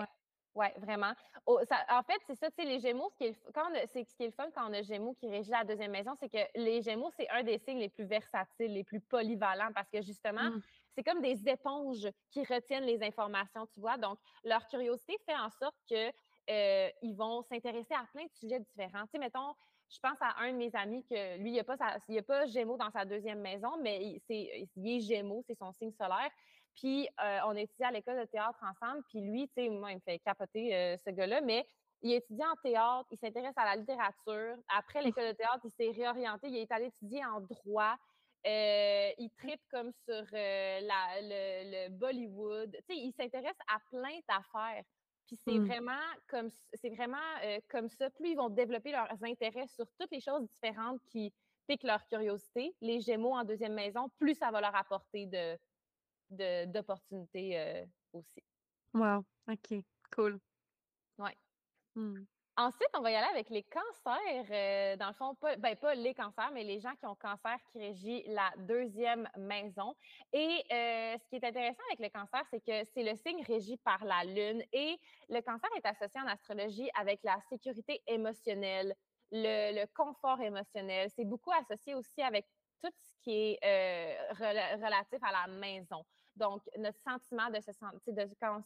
[0.54, 0.74] ouais.
[0.78, 1.12] vraiment.
[1.46, 4.24] en fait, c'est ça, tu sais, les Gémeaux, ce qui, est, quand c'est, ce qui
[4.24, 6.82] est le fun quand on a Gémeaux qui régit la deuxième maison, c'est que les
[6.82, 10.62] Gémeaux, c'est un des signes les plus versatiles, les plus polyvalents, parce que justement, mmh.
[10.96, 13.96] c'est comme des éponges qui retiennent les informations, tu vois?
[13.96, 16.10] Donc, leur curiosité fait en sorte que
[16.50, 19.04] euh, ils vont s'intéresser à plein de sujets différents.
[19.04, 19.54] Tu sais, mettons,
[19.90, 22.46] je pense à un de mes amis que lui, il n'y a, pas a pas
[22.46, 26.30] Gémeaux dans sa deuxième maison, mais il, est, il est Gémeaux, c'est son signe solaire.
[26.74, 29.02] Puis euh, on étudié à l'école de théâtre ensemble.
[29.08, 31.66] Puis lui, tu sais, moi, il me fait capoter euh, ce gars-là, mais
[32.02, 34.56] il étudie en théâtre, il s'intéresse à la littérature.
[34.68, 37.96] Après l'école de théâtre, il s'est réorienté, il est allé étudier en droit.
[38.46, 42.70] Euh, il tripe comme sur la, le, le, Bollywood.
[42.70, 44.84] Tu sais, il s'intéresse à plein d'affaires.
[45.28, 45.66] Puis c'est mmh.
[45.66, 47.18] vraiment comme c'est vraiment
[47.68, 48.08] comme ça.
[48.10, 51.32] Plus ils vont développer leurs intérêts sur toutes les choses différentes qui
[51.66, 57.84] piquent leur curiosité, les Gémeaux en deuxième maison, plus ça va leur apporter de d'opportunités
[58.12, 58.42] aussi.
[58.94, 60.40] Wow, ok, cool.
[61.18, 61.36] Ouais.
[61.94, 62.24] Mmh.
[62.60, 64.44] Ensuite, on va y aller avec les cancers.
[64.50, 67.56] Euh, dans le fond, pas, ben, pas les cancers, mais les gens qui ont cancer
[67.70, 69.94] qui régit la deuxième maison.
[70.32, 73.76] Et euh, ce qui est intéressant avec le cancer, c'est que c'est le signe régi
[73.76, 74.64] par la lune.
[74.72, 78.92] Et le cancer est associé en astrologie avec la sécurité émotionnelle,
[79.30, 81.10] le, confort émotionnel.
[81.14, 82.44] C'est beaucoup associé aussi avec
[82.82, 86.04] tout ce qui est euh, relatif à la maison.
[86.34, 88.62] Donc, notre sentiment de se sentir, de quand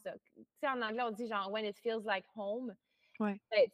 [0.63, 2.73] en anglais, on dit genre when it feels like home.
[3.19, 3.39] Ouais.
[3.51, 3.67] Ben,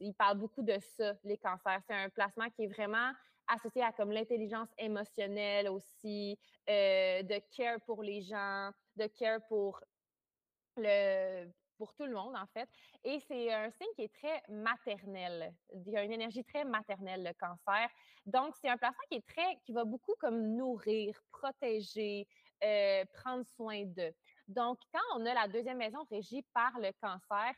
[0.00, 1.80] il parle beaucoup de ça, les cancers.
[1.86, 3.12] C'est un placement qui est vraiment
[3.46, 9.80] associé à comme l'intelligence émotionnelle aussi, euh, de care pour les gens, de care pour
[10.76, 12.68] le pour tout le monde, en fait.
[13.04, 15.54] Et c'est un signe qui est très maternel.
[15.72, 17.88] Il y a une énergie très maternelle, le cancer.
[18.26, 22.26] Donc, c'est un placement qui est très, qui va beaucoup comme nourrir, protéger,
[22.64, 24.12] euh, prendre soin d'eux.
[24.48, 27.54] Donc, quand on a la deuxième maison régie par le cancer,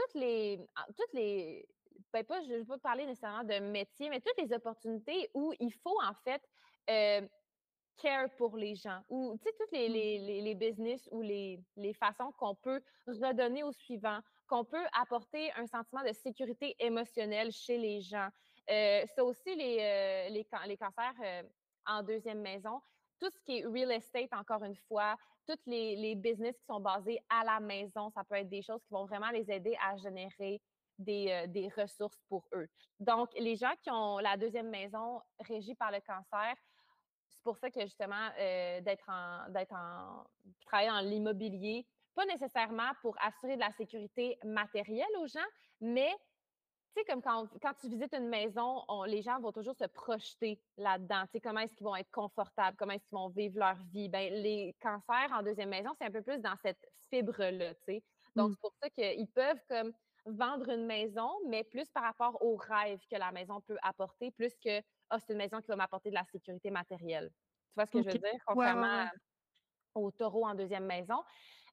[0.00, 0.58] toutes les,
[0.96, 1.66] toutes les,
[2.12, 5.52] ben pas, je ne veux pas parler nécessairement de métier, mais toutes les opportunités où
[5.60, 6.42] il faut en fait
[6.88, 7.26] euh,
[7.98, 9.92] care pour les gens, ou tu sais, toutes les, mmh.
[9.92, 15.52] les, les, business ou les, les façons qu'on peut redonner au suivant, qu'on peut apporter
[15.52, 18.28] un sentiment de sécurité émotionnelle chez les gens.
[18.70, 21.42] Euh, c'est aussi les, euh, les, les, cancers euh,
[21.86, 22.80] en deuxième maison.
[23.20, 26.80] Tout ce qui est real estate, encore une fois, toutes les, les, business qui sont
[26.80, 28.10] basés à la maison.
[28.10, 30.60] Ça peut être des choses qui vont vraiment les aider à générer
[30.98, 32.68] des, euh, des ressources pour eux.
[32.98, 36.54] Donc, les gens qui ont la deuxième maison régie par le cancer,
[37.28, 40.24] c'est pour ça que justement, euh, d'être en, d'être en,
[40.66, 45.40] travailler dans l'immobilier, pas nécessairement pour assurer de la sécurité matérielle aux gens,
[45.80, 46.12] mais
[46.94, 50.60] tu sais, comme quand, quand, tu visites une maison, les gens vont toujours se projeter
[50.76, 51.22] là-dedans.
[51.26, 54.08] Tu sais, comment est-ce qu'ils vont être confortables, comment est-ce qu'ils vont vivre leur vie?
[54.08, 58.02] Ben, les cancers en deuxième maison, c'est un peu plus dans cette fibre-là, tu sais.
[58.36, 58.52] Donc, mmh.
[58.54, 59.92] c'est pour ça qu'ils peuvent comme
[60.26, 64.56] vendre une maison, mais plus par rapport au rêve que la maison peut apporter, plus
[64.58, 67.30] que oh, c'est une maison qui va m'apporter de la sécurité matérielle.
[67.30, 68.40] Tu vois ce que je veux dire?
[68.46, 69.08] Contrairement
[69.94, 71.22] au taureau en deuxième maison.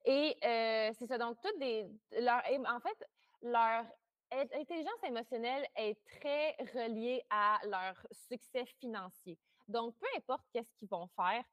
[0.05, 1.17] Et euh, c'est ça.
[1.17, 1.85] Donc, toutes des.
[2.19, 3.05] Leur, en fait,
[3.41, 3.85] leur
[4.31, 9.37] L'intelligence émotionnelle est très reliée à leur succès financier.
[9.67, 11.43] Donc, peu importe qu'est-ce qu'ils vont faire,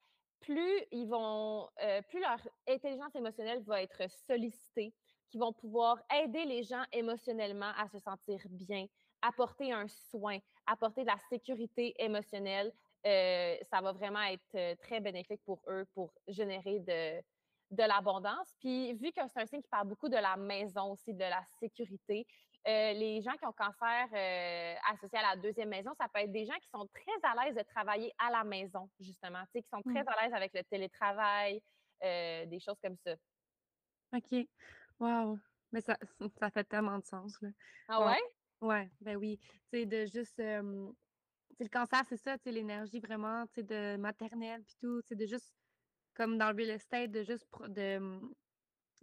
[0.40, 4.92] plus ils vont, euh, plus leur intelligence émotionnelle va être sollicitée,
[5.30, 8.86] qu'ils vont pouvoir aider les gens émotionnellement à se sentir bien,
[9.22, 12.72] apporter un soin, apporter de la sécurité émotionnelle.
[13.06, 17.20] Euh, ça va vraiment être euh, très bénéfique pour eux pour générer de,
[17.70, 18.54] de l'abondance.
[18.60, 21.42] Puis, vu que c'est un signe qui parle beaucoup de la maison aussi, de la
[21.60, 22.26] sécurité,
[22.66, 26.32] euh, les gens qui ont cancer euh, associé à la deuxième maison, ça peut être
[26.32, 29.82] des gens qui sont très à l'aise de travailler à la maison, justement, qui sont
[29.82, 30.08] très mmh.
[30.08, 31.60] à l'aise avec le télétravail,
[32.02, 33.14] euh, des choses comme ça.
[34.14, 34.46] OK.
[34.98, 35.38] Wow.
[35.72, 35.98] Mais ça,
[36.38, 37.38] ça fait tellement de sens.
[37.42, 37.48] Là.
[37.88, 38.20] Ah ouais?
[38.62, 39.38] Ouais, ben oui.
[39.70, 40.38] Tu sais, de juste.
[40.38, 45.08] le cancer, c'est ça, tu sais, l'énergie vraiment, tu sais, de maternelle, puis tout, tu
[45.08, 45.54] sais, de juste,
[46.14, 48.20] comme dans le real estate, de juste de,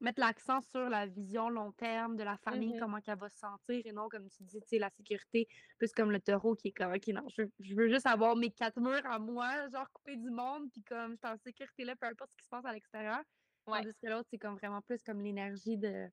[0.01, 3.37] mettre l'accent sur la vision long terme de la famille, mmh comment qu'elle va se
[3.37, 6.69] sentir, et non, comme tu dis, tu sais, la sécurité, plus comme le taureau qui
[6.69, 10.17] est comme, OK, non, je, veux juste avoir mes quatre murs à moi, genre couper
[10.17, 12.65] du monde, puis comme je suis en sécurité là, peu importe ce qui se passe
[12.65, 13.21] à l'extérieur.
[13.67, 13.83] Ouais.
[13.83, 16.09] Tandis que l'autre, c'est comme vraiment plus comme l'énergie de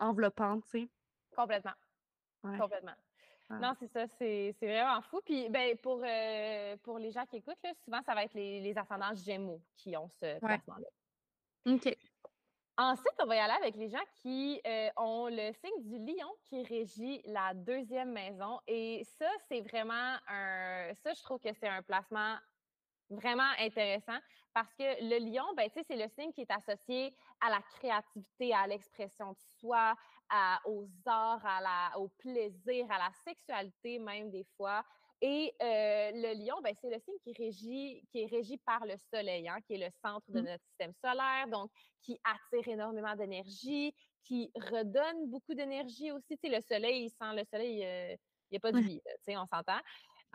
[0.00, 0.88] enveloppante, tu sais.
[1.34, 1.74] Complètement.
[2.42, 2.96] Complètement.
[3.50, 5.20] Non, c'est ça, c'est vraiment fou.
[5.24, 8.60] Puis, ben, pour, euh, pour les gens qui écoutent, là, souvent, ça va être les,
[8.60, 10.88] les ascendants gémeaux qui ont ce placement-là.
[11.66, 11.96] OK.
[12.78, 16.32] Ensuite, on va y aller avec les gens qui euh, ont le signe du lion
[16.44, 18.60] qui régit la deuxième maison.
[18.66, 20.92] Et ça, c'est vraiment un.
[21.02, 22.36] Ça, je trouve que c'est un placement
[23.10, 24.18] vraiment intéressant
[24.54, 28.66] parce que le lion, ben, c'est le signe qui est associé à la créativité, à
[28.66, 29.94] l'expression de soi,
[30.64, 31.44] aux arts,
[31.96, 34.82] au plaisir, à la sexualité même des fois.
[35.24, 38.94] Et euh, le lion, ben, c'est le signe qui, régit, qui est régi par le
[39.14, 40.44] soleil, hein, qui est le centre de mmh.
[40.44, 41.70] notre système solaire, donc
[42.02, 46.36] qui attire énormément d'énergie, qui redonne beaucoup d'énergie aussi.
[46.36, 48.16] Tu sais, le soleil, sans le soleil, euh,
[48.50, 49.78] il n'y a pas de vie, tu sais, on s'entend.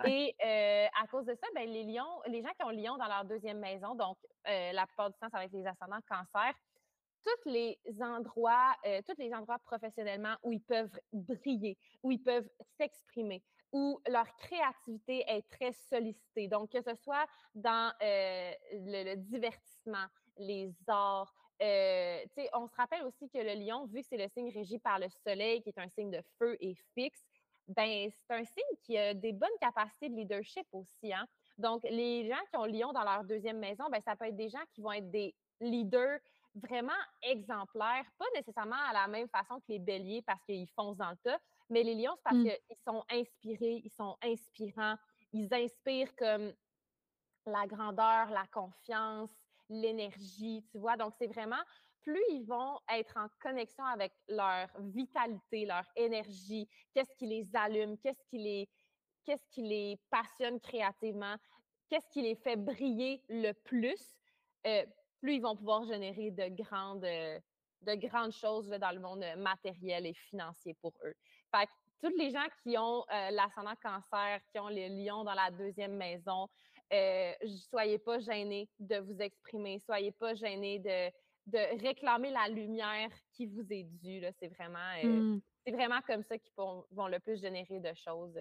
[0.06, 3.08] Et euh, à cause de ça, ben, les lions, les gens qui ont lion dans
[3.08, 6.54] leur deuxième maison, donc la plupart du temps, ça va être les ascendants cancer,
[7.26, 8.74] tous les endroits,
[9.06, 12.48] tous les endroits professionnellement où ils peuvent briller, où ils peuvent
[12.78, 16.48] s'exprimer, où leur créativité est très sollicitée.
[16.48, 20.06] Donc, que ce soit dans le, divertissement,
[20.38, 24.80] les arts, on se rappelle aussi que le lion, vu que c'est le signe régi
[24.80, 27.26] par le soleil, qui est un signe de feu et fixe,
[27.68, 31.14] ben, c'est un signe qui a des bonnes capacités de leadership aussi.
[31.14, 31.28] Hein?
[31.58, 34.50] Donc, les gens qui ont Lion dans leur deuxième maison, ben, ça peut être des
[34.50, 36.20] gens qui vont être des leaders
[36.56, 41.12] vraiment exemplaires, pas nécessairement à la même façon que les béliers parce qu'ils foncent dans
[41.12, 42.44] le tas, mais les lions, c'est parce mmh.
[42.44, 44.96] qu'ils sont inspirés, ils sont inspirants,
[45.34, 46.54] ils inspirent comme
[47.46, 49.32] la grandeur, la confiance,
[49.70, 50.98] l'énergie, tu vois?
[50.98, 51.62] Donc, c'est vraiment
[52.02, 57.98] plus ils vont être en connexion avec leur vitalité, leur énergie, qu'est-ce qui les allume,
[57.98, 58.70] qu'est-ce qui les,
[59.26, 61.36] qu'est-ce qui les passionne créativement,
[61.90, 64.16] qu'est-ce qui les fait briller le plus,
[64.66, 64.86] euh,
[65.20, 70.14] plus ils vont pouvoir générer de grandes, de grandes choses dans le monde matériel et
[70.14, 71.16] financier pour eux.
[71.52, 71.72] Fait que
[72.08, 75.96] tous les gens qui ont euh, l'ascendant cancer, qui ont les lions dans la deuxième
[75.96, 76.48] maison,
[76.94, 77.34] euh,
[77.70, 81.10] soyez pas gênés de vous exprimer, soyez pas gênés de,
[81.48, 84.24] de réclamer la lumière qui vous est due.
[84.40, 85.42] C'est vraiment, euh, mmh.
[85.66, 88.38] c'est vraiment comme ça qu'ils vont, le plus générer de choses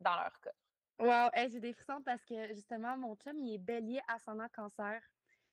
[0.00, 0.52] dans leur cas.
[0.98, 5.00] Wow, j'ai des frissons parce que justement, mon chum, il est bélier ascendant cancer.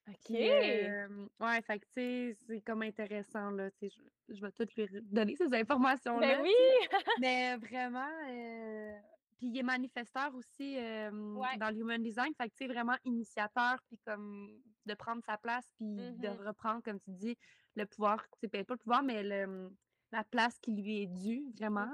[0.07, 0.29] OK.
[0.29, 3.71] ouais, fait que, tu sais, c'est comme intéressant, là.
[3.71, 3.95] Tu sais,
[4.29, 6.37] je, vais toutes lui donner ces informations-là.
[6.37, 6.53] Ben oui!
[7.21, 8.97] Mais vraiment, euh,
[9.37, 12.33] puis il est manifesteur aussi dans le human design.
[12.37, 16.47] Fait que, tu sais, vraiment initiateur, puis comme de prendre sa place, puis de mmh
[16.47, 17.37] reprendre, comme tu dis,
[17.75, 19.71] le pouvoir, tu sais, pas le pouvoir, mais le,
[20.13, 21.91] la place qui lui est due, vraiment.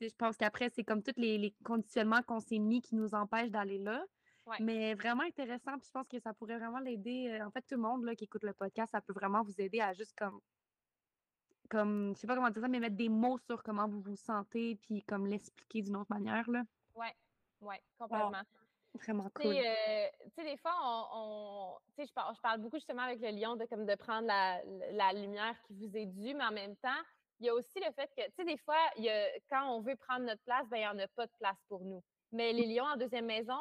[0.00, 3.78] Je pense qu'après, c'est comme tous les, conditionnements qu'on s'est mis qui nous empêchent d'aller
[3.78, 4.04] là.
[4.60, 7.40] Mais vraiment intéressant, puis je pense que ça pourrait vraiment l'aider.
[7.42, 9.80] En fait, tout le monde là, qui écoute le podcast, ça peut vraiment vous aider
[9.80, 10.40] à juste comme
[11.68, 14.16] comme, je sais pas comment dire ça, mais mettre des mots sur comment vous vous
[14.16, 16.62] sentez, puis comme l'expliquer d'une autre manière, là.
[16.94, 17.08] Oui,
[17.60, 18.42] ouais, complètement.
[18.94, 19.54] Vraiment cool.
[19.54, 20.72] Euh, tu sais, des fois,
[21.12, 23.94] on, tu sais, je parle, je parle beaucoup justement avec le lion de, comme de
[23.94, 27.02] prendre la, la, lumière qui vous est due, mais en même temps,
[27.38, 29.80] il y a aussi le fait que, tu sais, des fois, y a, quand on
[29.80, 32.02] veut prendre notre place, ben, il n'y en a pas de place pour nous.
[32.32, 33.58] Mais les lions en deuxième maison,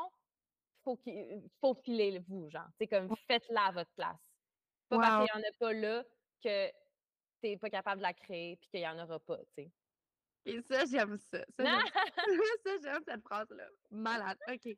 [0.86, 2.70] faut qu'il faut filer vous, genre.
[2.78, 4.22] C'est comme faites-la à votre place.
[4.88, 6.04] Pas parce qu'il n'y en a pas là
[6.42, 6.68] que
[7.42, 9.72] tu n'es pas capable de la créer puis qu'il n'y en aura pas, tu sais.
[10.46, 11.44] Et ça, j'aime ça.
[11.58, 13.68] Ça, j'aime cette phrase-là.
[13.90, 14.38] Malade.
[14.48, 14.78] OK.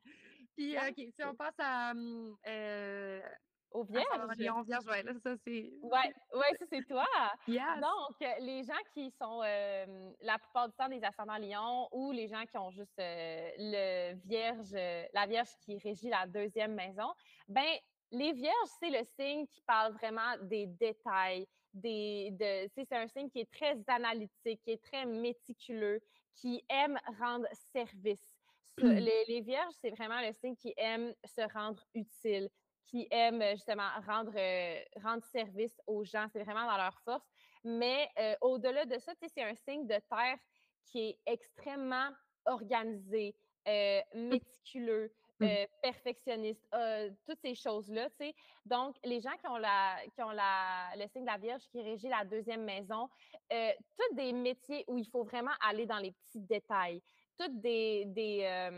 [0.56, 1.92] Puis, OK, si on passe à.
[3.72, 4.38] Hum, euh, Au vierge?
[4.38, 5.72] Lion vierge, ouais, là, ça, c'est.
[5.82, 7.06] Ouais, ouais, ça, c'est toi.
[7.46, 12.28] Donc, les gens qui sont euh, la plupart du temps des ascendants lion ou les
[12.28, 14.72] gens qui ont juste euh, le vierge,
[15.12, 17.12] la vierge qui régit la deuxième maison,
[17.48, 17.76] ben,
[18.10, 23.28] les vierges, c'est le signe qui parle vraiment des détails, des, de, c'est un signe
[23.28, 26.00] qui est très analytique, qui est très méticuleux,
[26.34, 28.38] qui aime rendre service.
[28.78, 28.90] Mmh.
[29.28, 32.48] Les, vierges, c'est vraiment le signe qui aime se rendre utile,
[32.88, 36.26] qui aime justement rendre, euh, rendre service aux gens.
[36.32, 37.26] C'est vraiment dans leur force.
[37.64, 40.38] Mais euh, au-delà de ça, c'est un signe de terre
[40.86, 42.08] qui est extrêmement
[42.46, 44.28] organisé, euh, mmh.
[44.28, 45.44] méticuleux, Mmh.
[45.44, 48.08] Euh, perfectionniste, euh, toutes ces choses-là.
[48.66, 51.80] Donc, les gens qui ont, la, qui ont la, le signe de la Vierge qui
[51.80, 53.08] régit la deuxième maison,
[53.52, 57.00] euh, tous des métiers où il faut vraiment aller dans les petits détails,
[57.38, 58.70] toutes des, des,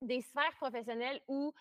[0.00, 1.52] des sphères professionnelles où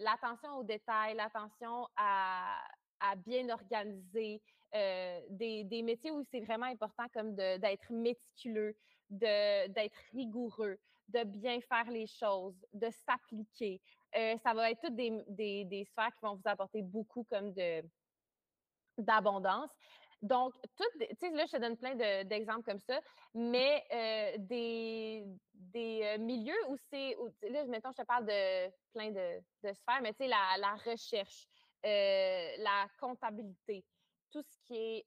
[0.00, 2.56] l'attention aux détails, l'attention à,
[3.16, 4.40] bien organiser,
[4.72, 8.76] des, des, métiers où c'est vraiment important comme d'être méticuleux,
[9.10, 10.78] d'être rigoureux,
[11.08, 13.80] de bien faire les choses, de s'appliquer.
[14.16, 17.52] Euh, ça va être toutes des, sphères qui vont vous apporter beaucoup comme
[18.98, 19.70] d'abondance.
[20.22, 20.84] Donc, tu
[21.18, 21.94] sais, là, je te donne plein
[22.24, 23.00] d'exemples comme ça,
[23.34, 27.16] mais euh, des, des euh, milieux où c'est,
[27.48, 30.74] là, mettons, je te parle de plein de, de sphères, mais tu sais, la, la,
[30.74, 31.46] recherche,
[31.86, 33.82] euh, la comptabilité,
[34.30, 35.04] tout ce qui est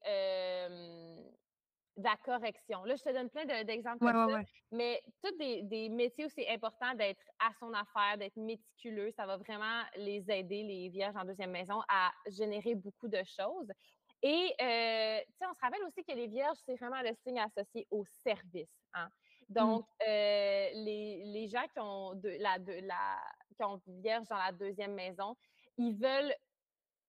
[1.96, 2.82] de la correction.
[2.84, 4.42] Là, je te donne plein d'exemples comme ça,
[4.72, 9.26] mais tous des, des, métiers où c'est important d'être à son affaire, d'être méticuleux, ça
[9.26, 13.70] va vraiment les aider, les vierges en deuxième maison, à générer beaucoup de choses.
[14.26, 17.38] Et, euh, tu sais, on se rappelle aussi que les vierges, c'est vraiment le signe
[17.40, 18.74] associé au service.
[18.94, 19.10] Hein.
[19.50, 19.52] Mmh.
[19.52, 23.20] Donc, euh, les, les, gens qui ont, de, la, de, la,
[23.54, 25.36] qui ont vierge dans la deuxième maison,
[25.76, 26.34] ils veulent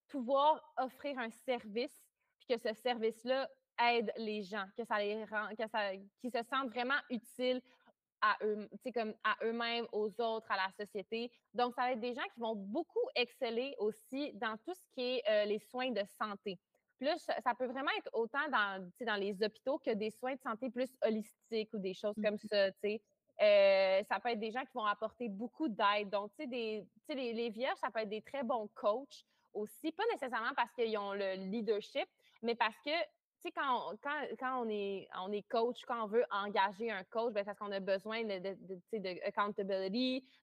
[0.09, 2.05] pouvoir offrir un service,
[2.37, 3.49] puis que ce service-là
[3.81, 7.61] aide les gens, que ça les rend, que ça, qu'ils se sentent vraiment utiles
[8.19, 11.31] à eux, comme à eux-mêmes, aux autres, à la société.
[11.53, 15.01] Donc, ça va être des gens qui vont beaucoup exceller aussi dans tout ce qui
[15.01, 16.59] est euh, les soins de santé.
[16.97, 20.41] Puis là, ça peut vraiment être autant dans, dans les hôpitaux que des soins de
[20.41, 23.01] santé plus holistiques ou des choses comme mmh ça, tu sais.
[23.41, 26.09] Euh, ça peut être des gens qui vont apporter beaucoup d'aide.
[26.09, 29.91] Donc, tu sais, des, les, les vierges, ça peut être des très bons coachs aussi,
[29.91, 32.07] pas nécessairement parce qu'ils ont le leadership,
[32.41, 32.91] mais parce que
[33.51, 37.43] quand, quand, quand, on, est, on est coach, quand on veut engager un coach, ben,
[37.43, 38.81] parce qu'on a besoin de, de, de,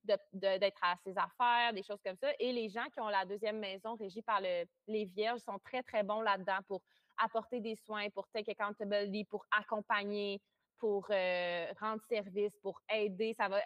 [0.05, 2.29] de d'être à ses affaires, des choses comme ça.
[2.39, 5.83] Et les gens qui ont la deuxième maison régie par le, les vierges sont très,
[5.83, 6.83] très bons là-dedans pour
[7.19, 10.41] apporter des soins, pour take accountability, pour accompagner,
[10.79, 13.35] pour euh, rendre service, pour aider.
[13.39, 13.61] Ça va,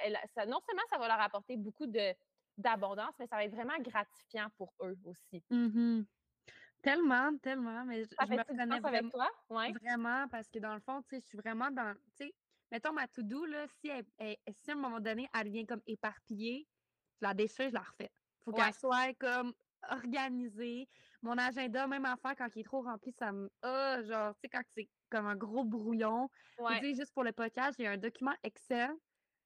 [0.46, 1.86] non seulement ça va leur apporter beaucoup
[2.58, 5.42] d'abondance, mais ça va être vraiment gratifiant pour eux aussi.
[5.50, 6.04] Mm-hmm.
[6.86, 9.28] Tellement, tellement, mais je, me reconnais vraiment, avec toi?
[9.48, 12.34] vraiment parce que dans le fond, tu sais, je suis vraiment dans, tu sais,
[12.70, 16.68] mettons ma to-do, là, si, elle, si à un moment donné, elle devient comme éparpillée,
[17.20, 18.12] je la déchire, je la refais.
[18.44, 19.52] Faut qu'elle soit comme
[19.90, 20.88] organisée.
[21.22, 23.50] Mon agenda, même à faire quand il est trop rempli, ça me.
[23.62, 26.30] Ah, genre, tu sais, quand c'est comme un gros brouillon.
[26.58, 26.78] Ouais.
[26.78, 28.92] Tu sais, juste pour le podcast, j'ai un document Excel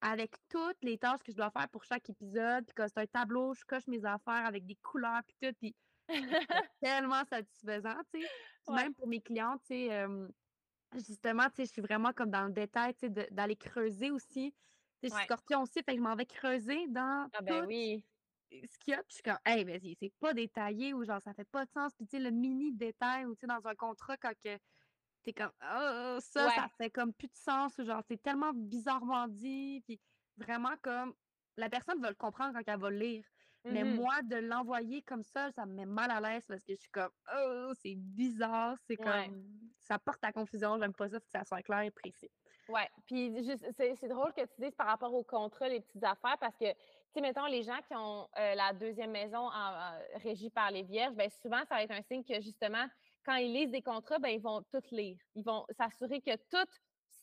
[0.03, 2.67] avec toutes les tâches que je dois faire pour chaque épisode.
[2.67, 5.55] Puis quand c'est un tableau, je coche mes affaires avec des couleurs, puis tout.
[5.59, 5.75] Puis
[6.83, 8.29] tellement satisfaisant, tu sais.
[8.73, 10.07] Même pour mes clients, tu sais,
[10.95, 14.55] justement, tu sais, je suis vraiment comme dans le détail, tu sais, d'aller creuser aussi.
[15.01, 17.65] Tu sais, je suis scorpion aussi, fait que je m'en vais creuser dans ah, ben
[17.67, 18.05] oui.
[18.51, 19.03] ce qu'il y a.
[19.03, 21.71] Puis je suis comme, hey, vas-y, c'est pas détaillé ou genre, ça fait pas de
[21.71, 21.95] sens.
[21.95, 24.59] Puis tu sais, le mini détail ou tu sais, dans un contrat, quand que
[25.23, 29.29] t'es comme, oh, ça, ça fait comme plus de sens ou genre, c'est tellement bizarrement
[29.29, 29.83] dit.
[29.87, 30.01] Puis
[30.37, 31.15] vraiment comme,
[31.57, 33.25] la personne va le comprendre quand elle va le lire.
[33.65, 36.75] Mais mmh moi, de l'envoyer comme ça, ça me met mal à l'aise parce que
[36.75, 39.45] je suis comme, oh, c'est bizarre, c'est comme,
[39.79, 42.31] ça porte à confusion, j'aime pas ça, faut que ça soit clair et précis.
[42.69, 43.35] Ouais, puis
[43.75, 46.79] c'est drôle que tu dises par rapport au contrat, les petites affaires, parce que, tu
[47.15, 51.15] sais, mettons, les gens qui ont euh, la deuxième maison en, régie par les vierges,
[51.15, 52.87] bien souvent, ça va être un signe que, justement,
[53.25, 55.19] quand ils lisent des contrats, ben ils vont tout lire.
[55.35, 56.71] Ils vont s'assurer que tout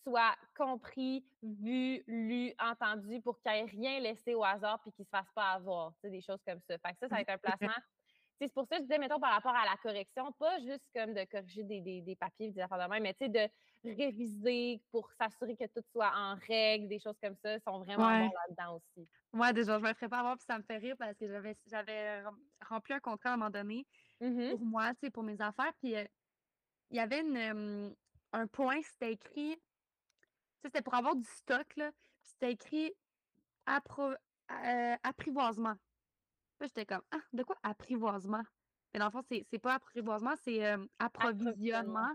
[0.07, 5.03] soit compris, vu, lu, entendu pour qu'il n'y ait rien laissé au hasard puis qu'il
[5.03, 6.77] ne se fasse pas avoir, des choses comme ça.
[6.77, 7.67] Fait que ça, ça va être un placement.
[8.39, 11.13] c'est pour ça que je disais, mettons, par rapport à la correction, pas juste comme
[11.13, 13.49] de corriger des, des, des papiers, des affaires de même, mais tu sais, de
[13.83, 18.31] réviser pour s'assurer que tout soit en règle, des choses comme ça, sont vraiment bons
[18.47, 19.07] là-dedans aussi.
[19.33, 21.55] Moi, déjà, je me ferais pas avoir, puis ça me fait rire parce que j'avais,
[21.65, 22.23] j'avais
[22.69, 23.85] rempli un contrat à un moment donné
[24.21, 26.05] mmh pour moi, tu sais, pour mes affaires, puis euh,
[26.89, 27.93] il y avait une,
[28.31, 29.57] un point, c'était écrit
[30.67, 31.91] c'était pour avoir du stock, là.
[32.21, 32.93] C'était écrit
[33.69, 35.75] euh, apprivoisement.
[36.61, 38.43] j'étais comme, ah, de quoi apprivoisement?
[38.93, 42.13] Mais dans le fond, c'est pas apprivoisement, c'est euh, approvisionnement.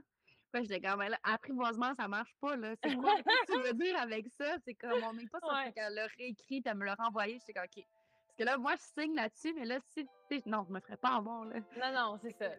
[0.55, 2.75] Ouais, j'étais comme, là, apprivoisement, ça marche pas, là.
[2.83, 3.15] C'est quoi?
[3.47, 4.57] Que tu veux dire avec ça?
[4.65, 7.39] C'est comme, on n'est pas sûr qu'elle l'a réécrit, elle me l'a renvoyé.
[7.39, 7.85] J'étais comme, OK.
[8.27, 10.07] Parce que là, moi, je signe là-dessus, mais là, si,
[10.47, 11.57] non, je me ferais pas en bon, là.
[11.77, 12.51] Non, non, c'est ça.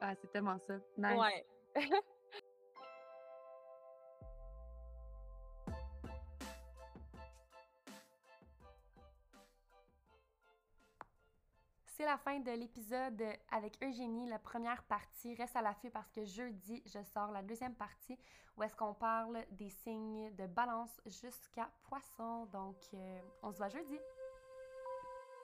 [0.00, 0.74] Ah, c'est tellement ça.
[0.98, 1.18] Nice.
[1.18, 1.46] Ouais.
[11.96, 13.22] C'est la fin de l'épisode
[13.52, 14.28] avec Eugénie.
[14.28, 18.18] La première partie reste à l'affût parce que jeudi, je sors la deuxième partie
[18.56, 22.46] où est-ce qu'on parle des signes de balance jusqu'à poisson.
[22.46, 23.96] Donc, euh, on se voit jeudi.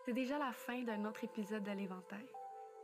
[0.04, 2.26] C'est déjà la fin d'un autre épisode de l'éventail.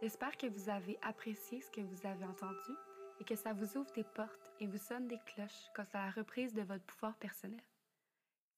[0.01, 2.73] J'espère que vous avez apprécié ce que vous avez entendu
[3.19, 6.11] et que ça vous ouvre des portes et vous sonne des cloches quant à la
[6.13, 7.65] reprise de votre pouvoir personnel.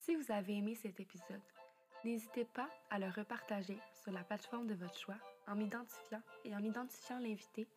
[0.00, 1.40] Si vous avez aimé cet épisode,
[2.04, 3.76] N'hésitez pas à le repartager
[4.08, 7.68] sur la plateforme de votre choix en m'identifiant et en identifiant l'invité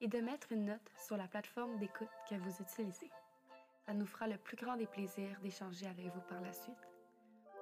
[0.00, 3.08] et de mettre une note sur la plateforme d'écoute que vous utilisez.
[3.86, 6.88] Ça nous fera le plus grand des plaisirs d'échanger avec vous par la suite.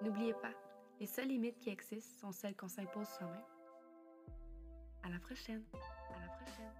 [0.00, 0.54] N'oubliez pas,
[0.98, 3.44] les seules limites qui existent sont celles qu'on s'impose soi-même.
[5.02, 5.62] À la prochaine.
[5.74, 6.72] À la prochaine.